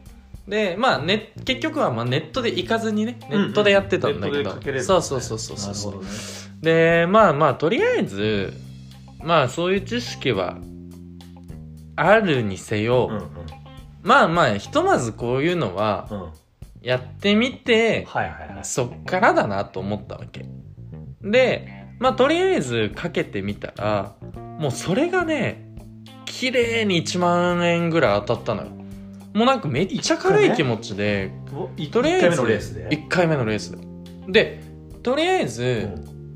[0.47, 6.03] でまあ、ね、結局はまあネットで行かずにねネットでやってたんだけど、そうそうそうそうそうそう。
[6.61, 8.51] でまあまあとりあえず
[9.23, 10.57] まあそういう知識は
[11.95, 13.58] あるにせよ、うんうん
[14.01, 16.29] まあまあひとまずこういうのはうん
[16.81, 18.63] やってみてはいはいはい。
[18.63, 20.45] そっからだなと思ったわけ。
[21.21, 24.15] でまあとりあえずかけてみたら
[24.59, 25.73] もうそれがね
[26.25, 28.69] 綺麗に1万円ぐらい当たったのよ。
[29.33, 31.31] もうなんかめっちゃ軽い気持ちで
[31.91, 33.77] とりあえず1回目のレースで？1回目のレース。
[34.27, 34.63] でで
[35.03, 35.89] とりあえず、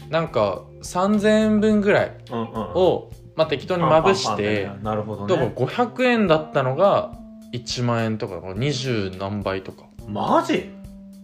[0.10, 2.58] なんか3000円分ぐらいうんうんうん。
[2.76, 7.18] を、まあ、適当にまぶして、パンパンパンってねなるほどだからね500円だったのが
[7.54, 9.86] 1万円とか20何倍とか。
[10.08, 10.70] マジ？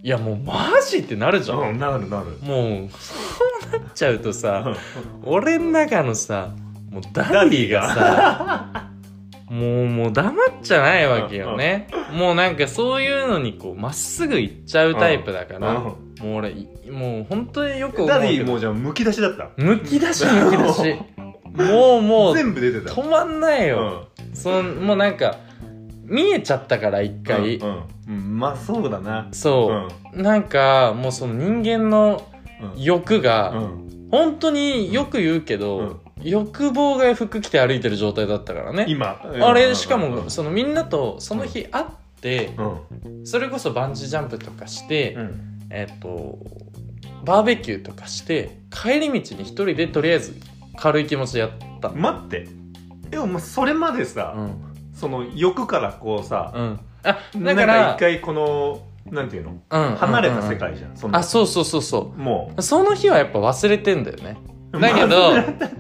[0.02, 2.28] いやもうマジってなるじゃん、うんなるなる。
[2.42, 3.16] もうそ
[3.76, 4.74] うなっちゃうとさ
[5.26, 6.54] 俺ん中のさ
[6.90, 8.90] もうダディがさ
[9.50, 11.88] もうもう黙っちゃないわけよね。
[12.14, 19.50] もうなんかそういうのにこうまっすぐ行っちゃうタイプだから、もう俺いもう本当によく思うダディもうじゃあむき出しだった？
[19.58, 20.96] むき出しむき出し。
[21.52, 22.94] もうもう全部出てた。
[22.94, 25.36] 止まんないよ、うそのもうなんか
[26.10, 27.84] 見えちゃったから一ん回、うんうん。
[28.08, 29.28] うんまあそうだな。
[29.32, 30.18] そう。
[30.18, 32.28] う、なんかもうその人間の
[32.76, 33.90] 欲がうん。
[34.12, 38.86] 本当によく言うけど、欲望が服着て歩いてる状態だったからね。
[38.88, 39.22] 今。
[39.40, 40.12] あれしかうん。
[40.12, 41.86] もそのみんなとその日会っ
[42.20, 42.56] て
[43.06, 43.26] うん。
[43.26, 45.60] それこそバンジージャンプとかして、うん。
[45.70, 46.40] えっと
[47.24, 50.34] バーベキューとかして帰り道に一人でとりあえず
[50.78, 51.52] 軽い気持ちでやっ
[51.82, 52.48] た待って。
[53.12, 54.69] でもそれまでさ、うん
[55.00, 56.80] その欲からこうさ、うん。
[57.04, 59.52] あだからか一回このなんていうの？
[59.72, 61.20] うん離れた世うん界じゃん、そうんの。
[61.20, 62.62] あそうそうそうそもう。
[62.62, 64.38] その日はやっぱ忘れてんだよね。
[64.74, 65.32] うだけど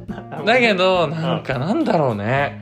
[0.07, 2.61] ま だけどなんかなんだろうね。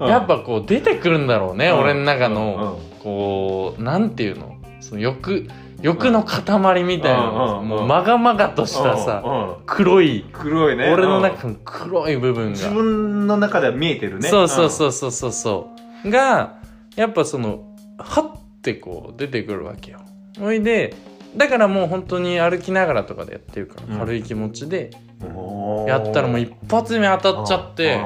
[0.00, 0.08] うん。
[0.08, 1.78] やっぱこう出てくるんだろうねうん。
[1.80, 2.34] 俺の中うん。
[2.34, 4.56] のこうなんていうの？
[4.80, 5.46] その欲
[5.80, 7.60] 欲の塊みたいなの。
[7.60, 9.54] うんもうまがまがとしたさうんうん。
[9.66, 10.92] 黒い黒いね。
[10.92, 14.28] 俺のうん中の黒い部分自が分の中では見えてるね。
[14.28, 15.32] そうそうそうそうそう。
[15.32, 16.58] そうが
[16.96, 20.00] やっぱそのはってこう出てくるわけよ。
[20.38, 20.94] ほいで
[21.36, 23.92] だからもう本当に歩きながらとかでやってるかうん。
[23.94, 24.90] ら軽い気持ちで
[25.20, 28.00] うんやったらもう一発目当たっちゃって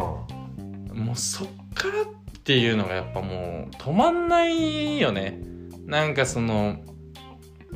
[0.58, 2.04] うんもうそっからっ
[2.44, 5.40] ていうのがやっぱもう止まんないよね。
[5.86, 6.76] なんかその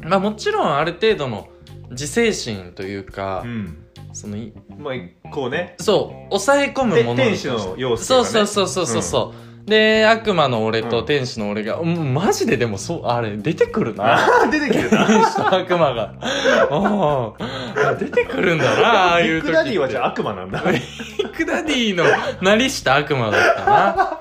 [0.02, 1.48] まあもちろんある程度の
[1.90, 3.76] 自制心というか、うん。
[4.12, 5.74] そのいまあこうね。
[5.78, 14.18] そう抑え込むもの天使の要素そうそうそうそうそうそう、で悪魔の俺と天使の俺が、もうマジででもそうあれ出てくるな。
[14.50, 15.06] 出てきてるな。
[15.06, 16.14] 天使と悪魔が。
[17.98, 20.62] 出てくるんだなああいう時ビッグダディはじゃああ悪魔なんだ。
[20.70, 22.04] ビッグダディの
[22.40, 24.20] なりした悪魔だったな。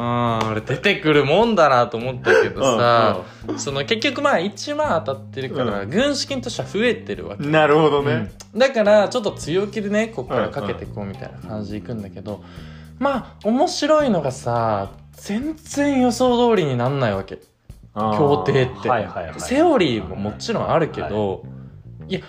[0.00, 3.22] あーあれ出てくるもんだなと思ったけどさ、
[3.56, 7.42] その結局まあ1万当たってるから、う軍資金としては増えてるわけ。
[7.42, 8.30] うんなるほどね。
[8.54, 8.58] うん。
[8.58, 12.42] だからちょっと強気でねここからかけていこうみたいな感じでいくんだけど、
[12.98, 17.40] まあ面白いのがさ全然予想通りになんないわけ。
[17.94, 18.18] あー。
[18.18, 19.40] 協定って、はいはいはい。
[19.40, 21.44] セオリーももちろんあるけど、
[22.08, 22.20] い、や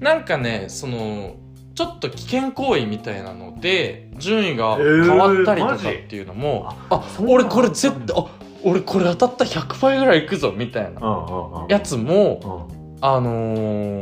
[0.00, 1.36] なんかねその
[1.74, 8.26] ちょっと危険行為みたいなので順位が変わったりとかっていうのも、ああそうなん俺これ絶対あ
[8.64, 12.76] 俺これ当たったら100倍ぐらいいくぞみたいなやつもうん。
[13.02, 13.30] あの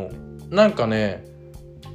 [0.08, 1.24] ー、なんかね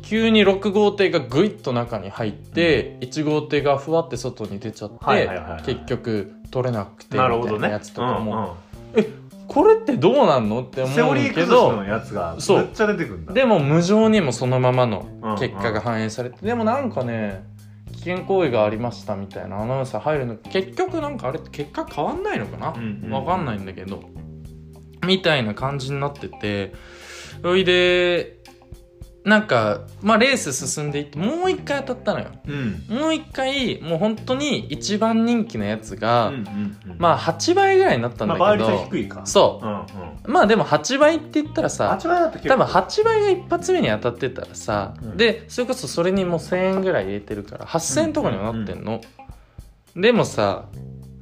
[0.10, 5.62] 急に6号艇がグイッと中に入って、1号艇がふわって外に出ちゃって、はいはいはいはい。
[5.62, 8.58] 結局取れなくてみたいなやつとかも、
[8.96, 9.06] うん
[9.48, 12.58] これってどうなんのって思うけリー崩しのどやつがそう。
[12.60, 13.34] めっちゃ出てくるんだ。
[13.34, 17.44] でも無情にもそのままのうん結果が反映されて、でもなんかね
[17.94, 23.12] 危険行為がありましたみたいなアナウンサー入るの結局なんかあれ結果変わんないのかな、うんうん。
[23.12, 24.04] わかんないんだけど。
[25.06, 26.74] みたいな感じになってて。
[27.42, 28.39] それで
[29.26, 32.28] なんかまあレース進んでいってもう一回当たったのよ。
[32.48, 32.86] うん。
[32.90, 36.42] もう一回もう本当に一番人気のやつが、うんうん
[36.92, 36.96] うん。
[36.98, 39.26] まあ8倍ぐらいになったんだけど、まあ倍率は低いか。
[39.26, 39.66] そう。
[39.66, 40.34] うんうん。
[40.34, 45.18] まあでも8倍って言ったらさ8倍だった多分8倍が一発目に当たってたらさ、うん。
[45.18, 49.02] でそれこそそれにもう1000円ぐらい入れてるから8000円とかにはなってんの、
[49.96, 50.66] でもさ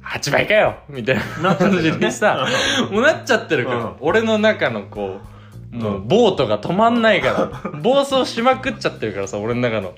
[0.04, 2.46] 8倍かよみたいな感じでさ
[2.90, 3.96] もうなっちゃってるから、うん。
[4.00, 5.37] 俺の中のこう
[5.70, 7.70] もうボートが止まんないから。
[7.80, 9.94] 暴走しまくっちゃってるからさ俺の中の。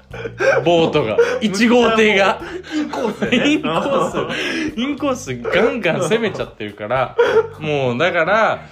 [0.64, 1.16] ボートが。
[1.40, 2.40] 1号艇が。
[2.74, 3.50] インコースでね。
[3.52, 4.80] インコース。
[4.80, 7.16] インコースガンガン攻めちゃってるから。
[7.60, 8.62] もうだから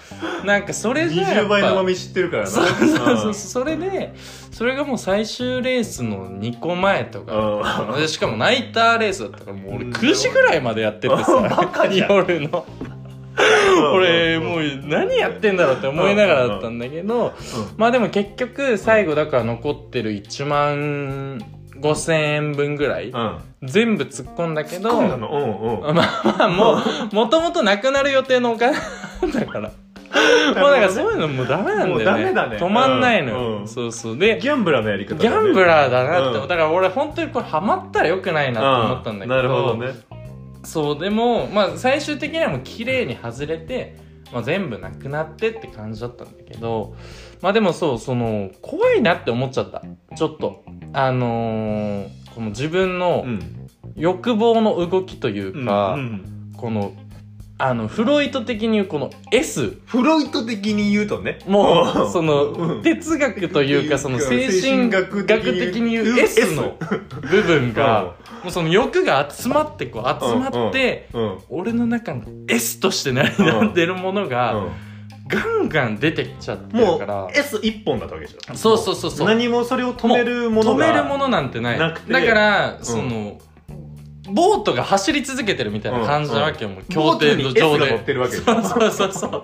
[0.45, 1.41] なんかそれじゃやっぱ。
[1.43, 2.49] 20倍のまみ知ってるからな。
[2.49, 3.35] そうそうそう。
[3.35, 4.15] それで
[4.51, 7.95] それがもう最終レースの2個前とか。
[7.97, 9.93] でしかもナイターレースだったからもう俺うん。
[9.93, 12.67] 9時ぐらいまでやってて バさ夜の
[13.93, 17.35] 俺もう何やってんだろうって思いながらだったんだけど
[17.77, 21.39] まあでも結局最後だから残ってる1万
[21.81, 23.13] 5000円分ぐらい
[23.63, 25.95] 全部突っ込んだけどそうんうん。
[25.95, 26.77] まあまあも
[27.13, 29.71] うもともとなくなる予定のお金だから。
[30.49, 31.93] もうだからそういうのもうダメなんだよね。
[31.93, 32.57] もうダメだね。
[32.57, 33.61] 止まんないのよ、うん。
[33.61, 34.19] うんそうそう。
[34.19, 35.29] でギャンブラーのやり方だね。
[35.29, 39.93] ギャンブラーだなって、うんだから俺本当にこれハマったらよくないなと思ったんだけど,、なるほどね
[40.69, 43.97] そうでもまあ最終的にはもう綺麗に外れて、
[44.33, 46.95] まあ、全部なくなってって感じだったんだけど
[47.41, 49.83] まあでもそうその怖いなって思っちゃった。
[50.15, 50.65] ちょっと。
[50.93, 53.55] あのーこの自分のうん。
[53.97, 56.93] 欲望の動きというか、うんこの
[57.61, 61.41] あのフロイト的に言うこの S フロイト的に言うとね。
[61.47, 66.77] もうそのうん哲学というかその精神学的に言う S の
[67.21, 71.09] 部分がもうその欲が集まってこう集まって
[71.49, 74.71] 俺の中の S として成り立ってるものがうん。
[75.29, 77.29] ガンガン出てきちゃってるから。
[77.35, 78.55] S 一本だったわけでしょ。
[78.57, 79.27] そうそうそうそう。
[79.27, 81.79] 何もそれを止めるもの止がめるものなんてない。
[81.79, 83.39] だからその
[84.33, 87.61] ボートが走り続けてるみたいな感じなわけよ、もう協定の上で。
[87.61, 89.43] そうそうそうそう。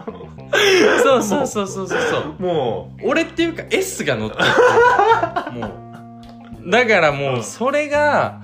[1.03, 1.95] そうそうそうそうそ
[2.39, 2.43] う。
[2.43, 3.09] もう。
[3.09, 4.45] 俺っていうか S が乗ってる。
[5.53, 5.67] も
[6.67, 6.71] う。
[6.71, 8.41] だからもう、それが、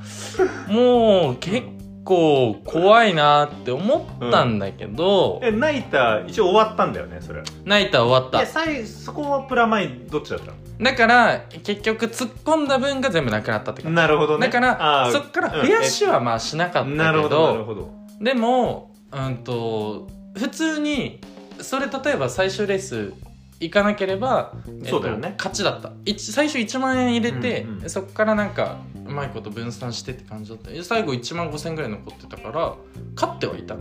[0.68, 1.66] もう結
[2.04, 7.42] 構怖いなって思ったんだけど、えナイター一応終わったんだよねそれ。
[7.64, 8.46] ナイター終わえった。
[8.46, 14.46] 最そこはプラマイどっちだっただから結局突っ込んだ分が全部なくなったっての感なるほどね。
[14.46, 17.90] じだからあーそっから増やしはまあしなかったけど,、なるほどなるほど。
[18.20, 21.20] でもうんと普通に
[21.60, 23.12] それ例えば最終レース
[23.60, 25.34] 行かなければ、えっとそうだよね。
[25.36, 25.92] 勝ちだった。
[26.06, 27.90] 一最初1万円入れて、うんうん。
[27.90, 30.70] そこからなんかうまいこと分散してって感じだった。
[30.82, 32.74] 最後1万5千ぐらい残ってたから
[33.14, 33.76] 勝ってはいた。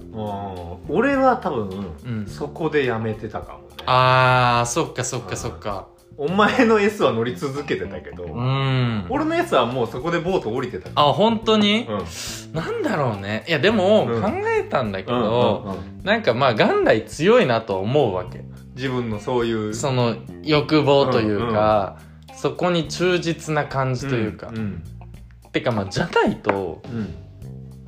[0.89, 1.69] 俺は多分、
[2.05, 2.27] うん。
[2.27, 3.65] そこでやめてたかもね。
[3.85, 5.87] あーそっかそっかそっか。
[6.17, 9.05] お前の S は乗り続けてたけど、うん。
[9.09, 12.53] 俺の S はもうそこでボート降りてたあ本当に、うん。
[12.53, 13.45] なんだろうね。
[13.47, 14.21] いやでもうん。
[14.21, 16.03] 考えたんだけうんど、うんうん。
[16.03, 18.43] なんかまあ元来強いなと思うわけ
[18.79, 21.99] 自分のそういうその欲望というか、
[22.33, 24.81] そこに忠実な感じというか、ん
[25.51, 27.13] てかまあじゃないとうん。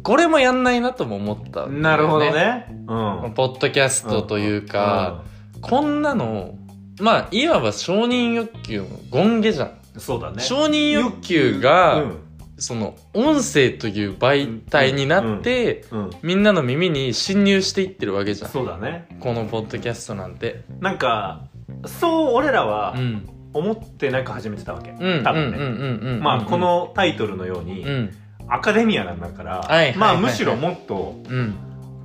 [0.04, 2.66] これもやんないなとも思ったんだよなるほどね。
[2.70, 3.34] うん。
[3.36, 5.24] ポッドキャストというか、
[5.62, 6.56] こんなの
[7.00, 10.02] まあいわば承認欲求の権下じゃん、うん。
[10.02, 10.42] そうだね。
[10.42, 12.31] 承認欲求が、うん
[12.62, 16.10] その音声という媒体になって、うん。
[16.22, 18.52] みんなの耳に侵入していってるわけじゃん。
[18.52, 19.08] そうだね。
[19.20, 20.64] このポッドキャストなんて。
[20.80, 21.42] なんか
[21.88, 23.30] そう俺らはうん。
[23.54, 25.24] 思ってなく始めてたわけ、うん。
[25.24, 28.14] 多分ね、まあこのタイトルのように、うん。
[28.48, 31.56] アカデミアなんだから、はいはいはいまあむしろもっとうん。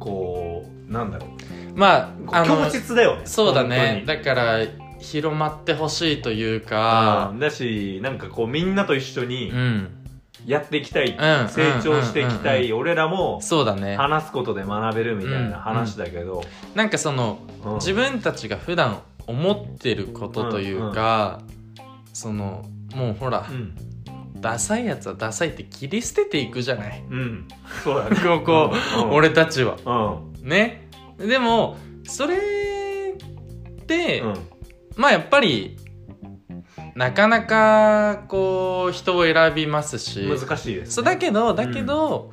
[0.00, 1.78] こうなんだろう。
[1.78, 3.26] まああの強実だよね。
[3.26, 4.04] そうだね。
[4.06, 4.58] だから
[4.98, 7.28] 広まってほしいというか。
[7.32, 7.38] うん。
[7.38, 9.95] だしなんかこうみんなと一緒にうん
[10.46, 13.96] やっていきたい、ん成長していきたい、俺らもそうだね。
[13.96, 16.42] 話すことで学べるみたいな話だけど、
[16.74, 17.74] なんかそのうん。
[17.74, 21.40] 自分たちが普段思ってることというか、
[22.12, 23.74] そのもうほら、うん。
[24.40, 27.02] ダサいやつはダサいって切り捨てていくじゃない？
[27.10, 27.48] うん。
[27.82, 28.16] そうだね。
[28.16, 28.70] ここ、
[29.02, 29.76] うん俺たちは。
[29.84, 30.48] うん。
[30.48, 30.88] ね？
[31.18, 34.34] でもそれって、うん。
[34.94, 35.76] まあやっぱり
[36.96, 40.26] なかなかこう人を選びますし。
[40.26, 42.32] 難しいです、ね、そうだけどだけど、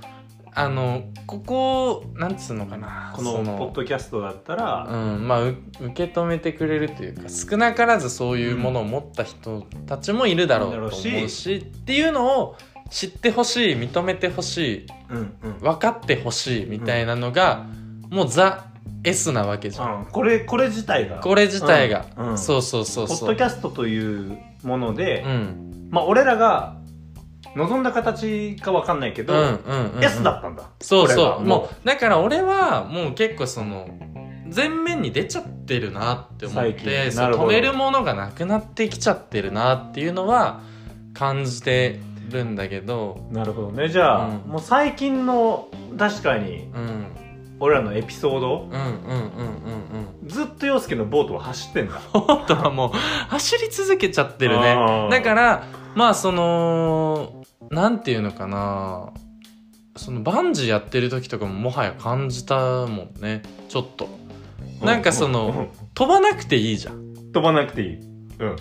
[0.55, 11.55] あのここなんつうのかなこのそポッドキャストだったら、うん、まあう受け止めてくれるというか少なからずそういうものを持った人たちもいるだろうと思うし,、うし。
[11.55, 12.55] っていうのを
[12.89, 15.59] 知ってほしい認めてほしいうんうん。
[15.59, 17.65] 分かってほしいみたいなのが、
[18.09, 18.67] もうザ・
[19.03, 21.19] S なわけじゃん、うん、これこれ自体が。
[21.19, 22.29] これ自体が、うん。
[22.31, 22.37] うん。
[22.37, 25.87] そうそうそうポッそうドキャストというもので、うん。
[25.91, 26.77] まあ俺らが
[27.55, 30.03] 望んだ形かわかんないけど、うんうんうんうん。
[30.03, 30.63] S だったんだ。
[30.81, 31.43] そうそう。
[31.43, 33.87] もうだから俺はもう結構その
[34.55, 40.61] 前面に出ちゃってるなって思っ最て止めるものがなくなってきちゃってるなっていうのは
[41.13, 41.99] 感じて
[42.29, 43.27] るんだけど。
[43.31, 43.89] なるほどね。
[43.89, 44.51] じゃあ、うん。
[44.51, 47.05] もう最近の確かにうん
[47.59, 48.61] 俺らのエピソード？
[48.63, 50.27] うんうんうんうんうん。
[50.27, 51.93] ずっと陽介のボートは走ってんだ。
[52.11, 52.91] 本当はもう
[53.29, 55.09] 走り続けちゃってるあねー。
[55.09, 55.63] だから
[55.95, 59.09] まあそのなんていうのかな。
[59.95, 63.43] そのバンジーやってる時とかももはや感じたもんね。
[63.69, 64.07] ちょっと。
[64.81, 66.95] なんかその飛ばなくていいじゃん。
[66.95, 67.95] うん飛ばなくていい。
[67.95, 68.55] うん。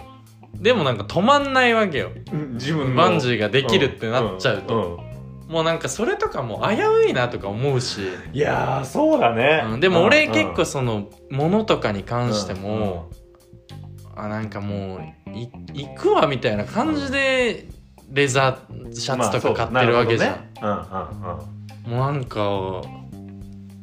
[0.62, 2.11] でもなんか止まんないわけよ。
[2.55, 2.97] 自分の。
[2.97, 5.11] バンジーができるってなっちゃうと、んん
[5.53, 8.00] もうなんかそれとかも危ういなとか思うし、
[8.32, 13.11] いやーそうだね、うんでも俺うん結構その物とかに関しても、
[14.16, 17.68] あなんかもうい行くわみたいな感じで
[18.11, 22.38] レザーシャツとか買ってるわけじゃん、まあそうなるほどねもうなんか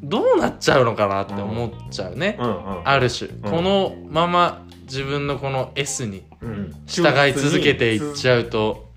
[0.02, 2.78] どうなっちゃうのかなって思っちゃうね、うんうんうん。
[2.78, 6.74] うんある種、このまま自分のこの S にうん。
[6.88, 8.90] 従い続けていっちゃうと。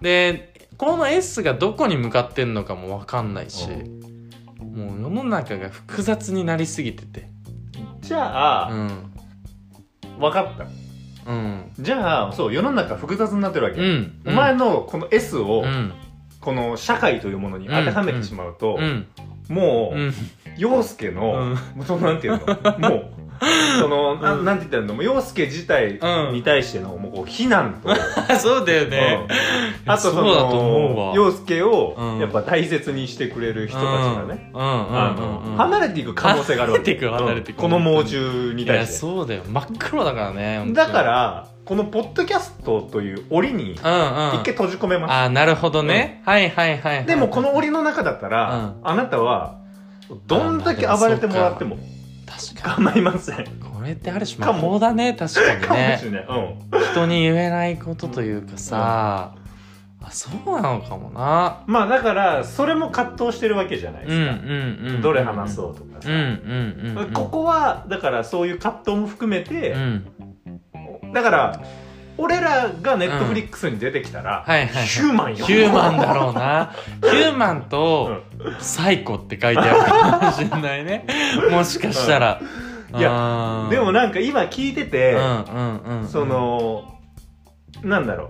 [0.00, 3.68] でこの S がどこに向かってんのかも分かんないし、
[4.58, 7.28] もう世の中が複雑になりすぎてて。
[8.00, 8.88] じゃあ、うん。
[10.18, 10.66] 分かった。
[11.30, 11.72] うん。
[11.78, 14.20] じゃあそう世の中複雑になってるわけ、うん。
[14.26, 15.92] お前のこの S を、うん。
[16.40, 19.06] この社会というものに当てはめてしまうと、うん。
[19.48, 20.12] もう、うん。
[20.58, 21.56] 陽介の、
[21.86, 22.78] そのなんていうの？
[22.78, 23.13] もう
[23.80, 24.44] その、なうん。
[24.44, 24.94] なんて言ったらいいの？
[24.94, 25.98] もう陽介自体
[26.32, 27.94] に対してのもうこう非難と、
[28.38, 29.26] そうだよね、
[29.86, 29.92] うん。
[29.92, 32.18] あとその陽介をうん。
[32.18, 36.98] やっぱ大切にしてくれる人たちがね、離れていく可能性があるわけ。
[36.98, 38.92] 離れていくこの猛獣に対して。
[38.94, 39.42] そうだよ。
[39.48, 44.42] 真っ黒だからねだからこのポッドキャストという檻に一うんうん。
[44.44, 47.04] 回閉じ込めます、あなるほどね、はいはいはいはい。
[47.06, 48.74] でもこの檻の中だったら、うん。
[48.82, 49.56] あなたは
[50.26, 51.78] どんだけ暴れてもらっても
[52.26, 56.00] 確か構いません、にこれってある種魔法だね確かに かもね
[56.72, 56.80] うん。
[56.80, 59.34] 人に言えないことというかさ、
[60.02, 61.62] あそうなのかもな。
[61.66, 67.12] まあだからそれも葛藤してるわけじゃないですか、どれ話そうとかさ、うんうんうんうん。
[67.12, 71.12] ここはだからそういう葛藤も含めて、うん。
[71.12, 71.60] だから
[72.16, 74.86] 俺らがネットフリックスに出てきたら、はいはいはい。
[74.86, 75.46] ヒューマンよ。
[75.46, 76.72] ヒューマンだろうな。
[77.02, 78.22] ヒューマンと
[78.60, 81.06] サイコって書いてあるかもしれないね。
[81.50, 82.40] もしかしたら、
[82.96, 86.08] いやあーでもなんか今聞いてて、うんうんうんうん。
[86.08, 86.84] その
[87.82, 88.28] なんだろう。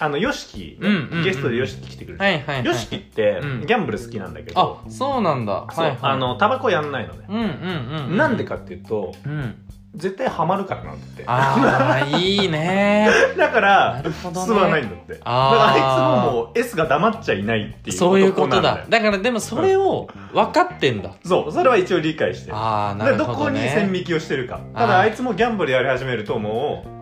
[0.00, 3.66] あのんうんゲストで YOSHIKI 来てくれて、はいはいはい YOSHIKI ってうん。
[3.66, 5.52] ギャンブル好きなんだけど、あそうなんだ。
[5.52, 5.98] はいはい。
[6.02, 8.16] あのタバコやんないのね、うんうんうんうん。
[8.16, 9.63] なんでかっていうとうん
[9.94, 11.24] 絶対ハマるからなんだって。
[11.26, 13.08] ああいいね。
[13.38, 14.52] だかならるほどね。
[14.52, 15.12] 吸わないんだって。
[15.14, 18.84] だからあいつももう S が黙っちゃいないっていうそういうことだ。
[18.88, 21.10] だからでもそれを分かってんだ。
[21.24, 22.56] そうそれは一応理解してる。
[22.56, 24.60] ああなるでどこにほどね線引きをしてるか。
[24.74, 26.93] ただあいつもギャンブルやり始めるともう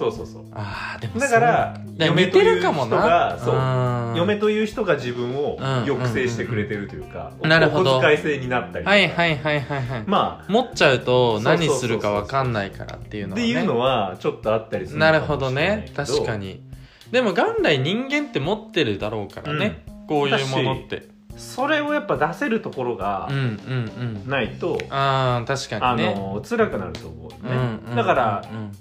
[0.00, 0.44] そうそうそう。
[0.54, 3.54] ああでもだから嫁という人がそう。
[3.54, 4.14] うん。
[4.16, 5.84] 嫁という人が自分をうん。
[5.86, 7.50] 抑制してくれてるというか、うん。
[7.50, 7.98] なるほど。
[7.98, 8.90] お小遣い制になったりとか。
[8.90, 10.04] はいはいはいはいはい。
[10.06, 13.44] ま持っちゃうと何するか分かんないからっていうあのはね。
[13.44, 15.92] っていうのはちょっとあったりするなるほどね。
[15.94, 16.62] 確かに。
[17.10, 21.08] でも元来人間って持ってるだろうからね、こういうものって。
[21.36, 24.30] それをやっぱ出せるところがうんうんうん。
[24.30, 26.14] ないと、ああ確かあにね。
[26.14, 28.72] の辛くなると思うよね、うんうんうんだからうん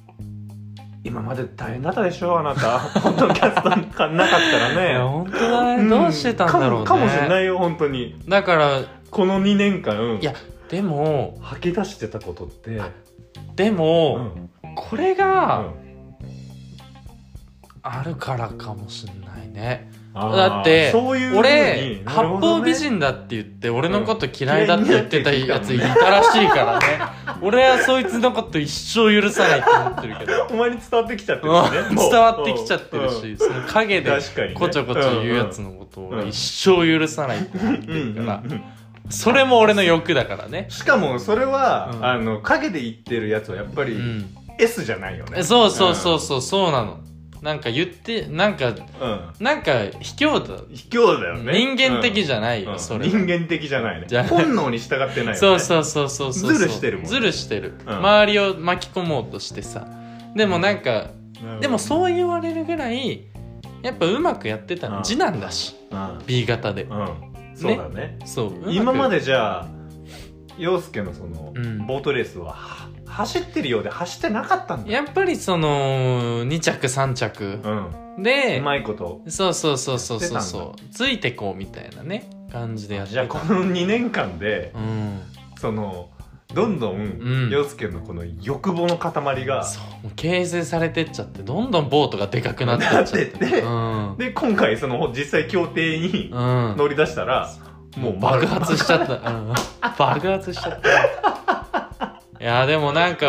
[1.03, 2.79] 今まで大変だったでしょあなた。
[3.01, 5.89] ポッドキャストなんかなかったらいやね本当だね。
[5.89, 6.85] どうしてたんだろうね。
[6.85, 8.21] かもしれないよ本当に。
[8.27, 10.19] だからこの2年間。
[10.21, 10.33] いや
[10.69, 12.81] でも吐き出してたことって。
[13.55, 14.49] でうも、ん。
[14.75, 15.71] これが
[17.81, 19.89] あるからかもしんないね
[20.19, 26.85] だってそういう俺八方美人だって言って俺のこと嫌いだって言ってたやついたらしいからね。
[27.41, 30.47] 俺はそいつのこと一生許さないって思ってるけど。
[30.51, 31.65] お前に伝わってきちゃってるうん。
[31.65, 33.09] しね伝わってきちゃってるうん。
[33.09, 34.11] しその陰で
[34.55, 38.41] こちょこちょ言うやつのことを俺一生許さないって思ってるから。
[38.43, 38.63] うん。
[39.09, 40.67] それも俺の欲だからね。
[40.69, 42.05] しかもそれは、うん。
[42.05, 44.29] あの陰で言ってるやつはやっぱり、うん。
[44.59, 45.37] S じゃないよね。
[45.37, 46.99] えそうそうそうそうそうなの
[47.41, 50.61] なんか言ってなんかうん、うんなんか卑怯だ。
[50.73, 51.53] 卑怯だよね。
[51.53, 52.79] 人間的じゃないよ、うん。
[52.79, 53.07] それ。
[53.07, 54.07] 人間的じゃないね。
[54.23, 55.35] 本能に従ってないよね。
[55.35, 57.09] そうそうそうそうそうズルしてるもんね。
[57.09, 57.89] ズルしてる、うん。
[57.89, 59.87] 周りを巻き込もうとしてさ。
[60.35, 61.11] でもなんか
[61.41, 63.25] うんでもそう言われるぐらい
[63.81, 64.93] やっぱうまくやってたうん。
[64.95, 65.75] の次男だし。
[65.91, 66.21] うん。
[66.25, 66.83] B 型で。
[66.83, 67.07] うん。
[67.55, 68.19] そうだね。
[68.25, 69.67] そう今までじゃあ
[70.57, 71.87] 陽介のその、うん。
[71.87, 74.91] ボートレースはは走ってるようで走ってなかったんだ。
[74.91, 77.59] やっぱりその2着3着
[78.17, 78.23] うん。
[78.23, 79.21] でうまいこと。
[79.27, 85.21] そうそうそうそうそうやそうついてこうみたいなね感じでやってじゃあたこの2年間でうん。
[85.59, 86.09] その
[86.53, 87.49] どんどんん。
[87.51, 90.09] 陽介のこの欲望の塊が、そう。
[90.15, 93.61] 形成されてっちゃってどんどんボートがでかくなってっちゃって。
[93.61, 93.69] う
[94.13, 94.15] ん。
[94.17, 96.75] で今回その実際協定にうん。
[96.75, 97.53] 乗り出したら、
[97.97, 99.31] もう爆発しちゃった。
[99.31, 99.53] うん、
[99.97, 101.28] 爆発しちゃった。
[102.39, 103.27] いや、でもなんか、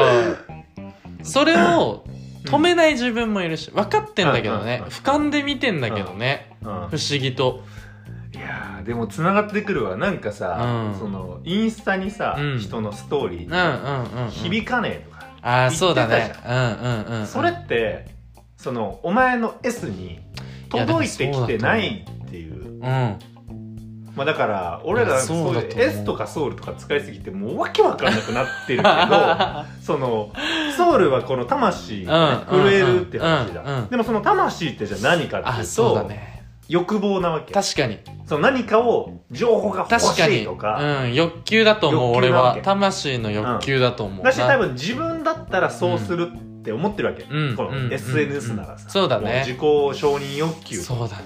[1.23, 2.05] それを
[2.45, 6.57] 止めない自分もいるし、分かってんだけどね俯瞰で見てんだけどね。
[6.63, 7.63] うん不思議と。
[8.33, 14.31] いやーでもつながってくるわなんかさ、うんそのインスタにさ、うん人のストーリー。
[14.31, 16.49] 響かねえとか、ああ、そうだね言って。
[16.49, 17.27] うんうんうんうん。
[17.27, 18.07] それって
[18.57, 20.21] そのお前の S に
[20.71, 23.19] 届いてきてないっていううん。
[24.21, 28.85] まあだから俺らそういう S とかソウルとか使いすぎてもうわけわかんなくなってるけど
[29.83, 30.31] その
[30.77, 36.43] ソウルはこの魂が震えるって話だ、うんうんでもその魂ってじゃあ何かっていあ、うとね。
[36.69, 37.99] 欲望なわけ確かに。
[38.27, 39.99] その何かを情報が欲。
[39.99, 41.15] しいとかうん。
[41.15, 42.59] 欲求だと思う、俺は。
[42.63, 44.31] 魂の欲求だと思うな。
[44.31, 51.23] だし多分自分だったらそうするって思ってるわけ、うんこのうん SNS ならさ、そうだねも自己承認欲求そうだね。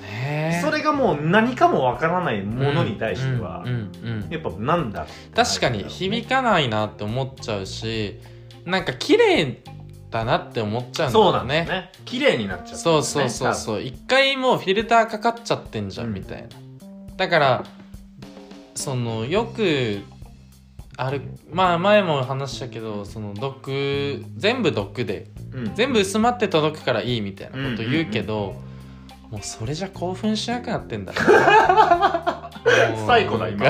[0.62, 4.30] それがもう何かもわからないものに対しては、うんうんうん。
[4.30, 8.20] やっぱなんだ確かに響かないなって思っちゃうし
[8.64, 9.62] なんか綺麗
[10.10, 11.92] だなって思っちゃうんだそうよなんだよね。
[12.04, 13.82] 綺麗になっちゃったんだよねそうそうそうそう。
[13.82, 16.14] 一回もうフィルターかかっちゃってんじゃん、うん。
[16.14, 16.48] みたいな。
[17.16, 17.64] だから
[18.74, 20.02] そのよく
[20.96, 21.22] ある
[21.52, 25.74] まあ前も話したけどその毒全部毒でうん。
[25.74, 28.56] 全部薄まって届くからいいみたいなこと言うけど、
[29.34, 31.12] もうそれじゃ興奮しなくなってんだ
[33.04, 33.66] 最高だ今。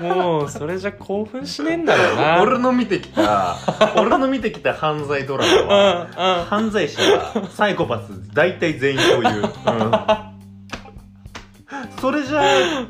[0.00, 2.42] もうそれじゃ興奮しねえんだろうな。
[2.42, 3.56] 俺の見てきた
[3.96, 6.44] 俺の見てきた犯罪ドラマはうんうん。
[6.46, 9.50] 犯罪者はサイコパス大体全員そういう、うん。
[12.00, 12.42] それじゃ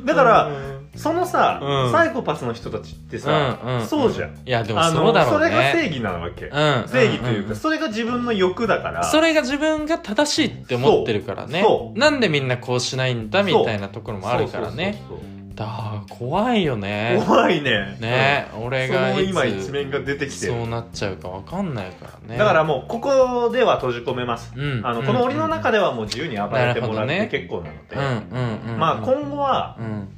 [0.06, 0.48] だから、
[0.96, 1.92] そのさ、うん。
[1.92, 5.48] サイコパスの人たちってさ、うんうんそうじゃん、いやでもあそうだろうね。
[5.48, 6.52] それが正義なわけ、うん
[6.88, 9.04] 正義というか、んんそれが自分の欲だから。
[9.04, 11.60] それが自分が正しいって思ってるからね。
[11.62, 11.70] そう。
[11.70, 15.02] そうなんでみんなこうしないんだみたいなところもあるからね。
[15.08, 17.22] そうそうそうだから怖いよそうね。
[17.26, 17.96] 怖いね。
[17.98, 20.48] ね俺そがいの今一つ面が出てきて。
[20.48, 22.36] るそうなっちゃうかわかんないからね。
[22.36, 24.82] だからもうここでは閉じ込めます、うん。
[24.84, 27.28] あのこの檻の中でではもう自由に暴れてもらってなるほどね。
[27.30, 28.78] 結構なので、うんうんうん。
[28.78, 30.15] まあ今後は、うん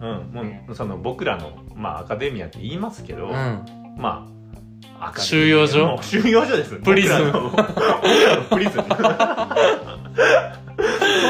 [0.00, 3.64] うん、もうその僕らの、まあ、アカデミアって言いますけど、うん。
[3.96, 4.26] ま
[5.00, 7.32] あアカデミア収容所もう収容所ですプリズン。
[7.32, 8.82] 僕らのプリズン。
[8.82, 8.88] そ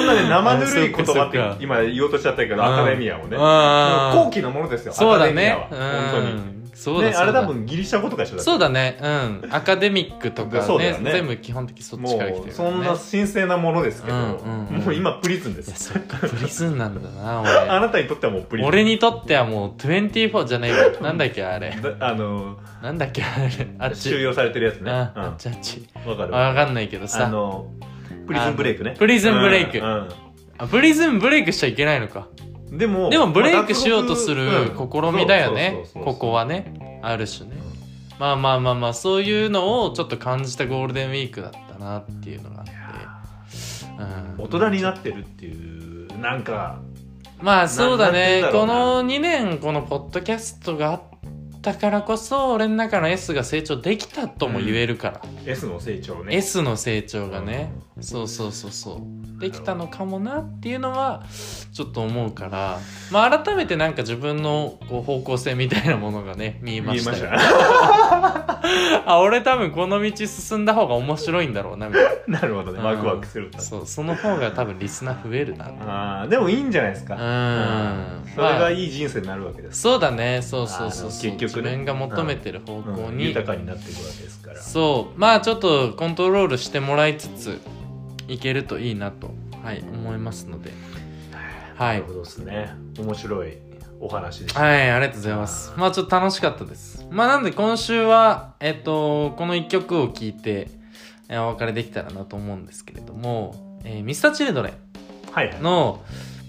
[0.03, 1.57] んなね生ぬるい言葉っあそっかそっか。
[1.57, 5.69] て今言おうとしちゃったけど、アカデミアをね、後期のものですよそうだアカデミアねは
[6.11, 8.99] 本当に、うんそうだね、あれ多分ギリシャ語とか一緒だそうだね。
[9.03, 9.49] うん。
[9.51, 11.11] アカデミックとかね ね。
[11.11, 12.53] 全部基本的にそっちから来てるね。
[12.53, 14.85] そんな神聖なものですけど、うんうんうん。
[14.85, 18.69] もう今プリズンでいやすそっかプリズンなんだな あ俺なたにとってはもうプリズン。
[18.69, 21.01] 俺にとってはもう24じゃねえわ。
[21.03, 21.71] なんだっけあれ。
[21.71, 23.69] だあのなんだっけあれ。
[23.81, 24.11] あっち。
[24.11, 24.93] 収容されてるやつね。
[24.93, 25.23] あうん。
[25.25, 25.85] あっちあっち。
[26.07, 26.33] わかる。
[26.33, 27.67] わかんないけどあさの
[28.29, 28.95] プリズンブレイクね。
[28.97, 29.79] プリズンブレイク。
[29.79, 30.09] うんうん。
[30.59, 32.29] あプリズンブレイクしちゃいけないのか
[32.71, 34.91] でもでもブレイクしようとするうん。
[34.91, 35.85] 試みだよね。
[35.95, 37.01] ここはね。
[37.03, 37.57] ある種ね。
[38.19, 42.73] まあまあまあまあそういうのをちょっと感じたゴールデンウィークだったなっていうのがあって。
[44.39, 44.45] うん。
[44.45, 46.81] 大人になってるっていうなんか
[47.41, 48.45] まあそうだね。
[48.53, 51.03] この2年このポッドキャストがあっ
[51.63, 56.37] たからこそ俺の中の S が成長できたとも言えるから、S の成長ね。
[56.37, 59.41] S の成長がね、そうそうそうそう。
[59.41, 61.23] できたのかもなっていうのは
[61.73, 62.81] ちょっと思うから
[63.13, 67.31] まあ改めてなんか自分のこう方向性みたいなものがね見えましたよ。
[67.31, 67.39] ね
[69.07, 72.41] あ俺多分この道進んだ方が面白いんだろうなみたいな。
[72.41, 72.79] るほどね。
[72.79, 72.85] うん。
[72.85, 75.67] ワクワクするなそうその方が多分リスナー増えるな
[76.23, 77.15] あーでもいいんじゃないですか。
[77.15, 77.23] うん。
[77.23, 78.33] うん。
[78.35, 79.81] それがいい人生になるわけです。
[79.81, 80.43] そうだね。
[80.43, 83.17] そうそうそう結局ね自分が求めてる方向うん。
[83.17, 84.61] に、豊かになっていくわけですから。
[84.61, 85.19] そう。
[85.19, 87.61] まあちょっとコントロールしてもらいつつ
[88.29, 89.31] いけるといいなと、
[89.63, 90.71] はい、思いますので。
[91.79, 92.75] はないるほどですね。
[92.99, 93.59] 面白い
[94.01, 94.63] お話でした。
[94.63, 95.73] はいありがとうございます。
[95.77, 97.07] まあちょっと楽しかったです。
[97.11, 100.71] まあなんで今週はえっとこの一曲を聴いて
[101.29, 104.75] えーお別れできたらなと思うんですけれども、えー、ミスターチルドレン
[105.33, 105.61] はいはい。
[105.61, 106.03] の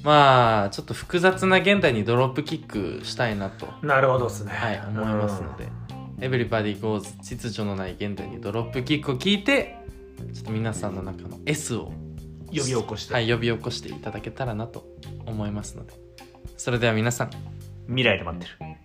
[0.03, 2.65] まあちょっと複雑な現代にドロップキッ
[2.99, 3.67] クしたいなと。
[3.85, 4.51] なるほどですね。
[4.51, 5.67] はい、思いますので、
[6.19, 9.78] Everybody Goes 秩序のない現代にドロップキックを聞いて、
[10.33, 11.91] ちょっと皆さんの中の S を、
[12.47, 14.85] 呼び起こして、はい、呼び起こしていただけたらなと
[15.25, 15.93] 思いますので、
[16.57, 17.29] それでは皆さん、
[17.87, 18.78] 未来で待ってる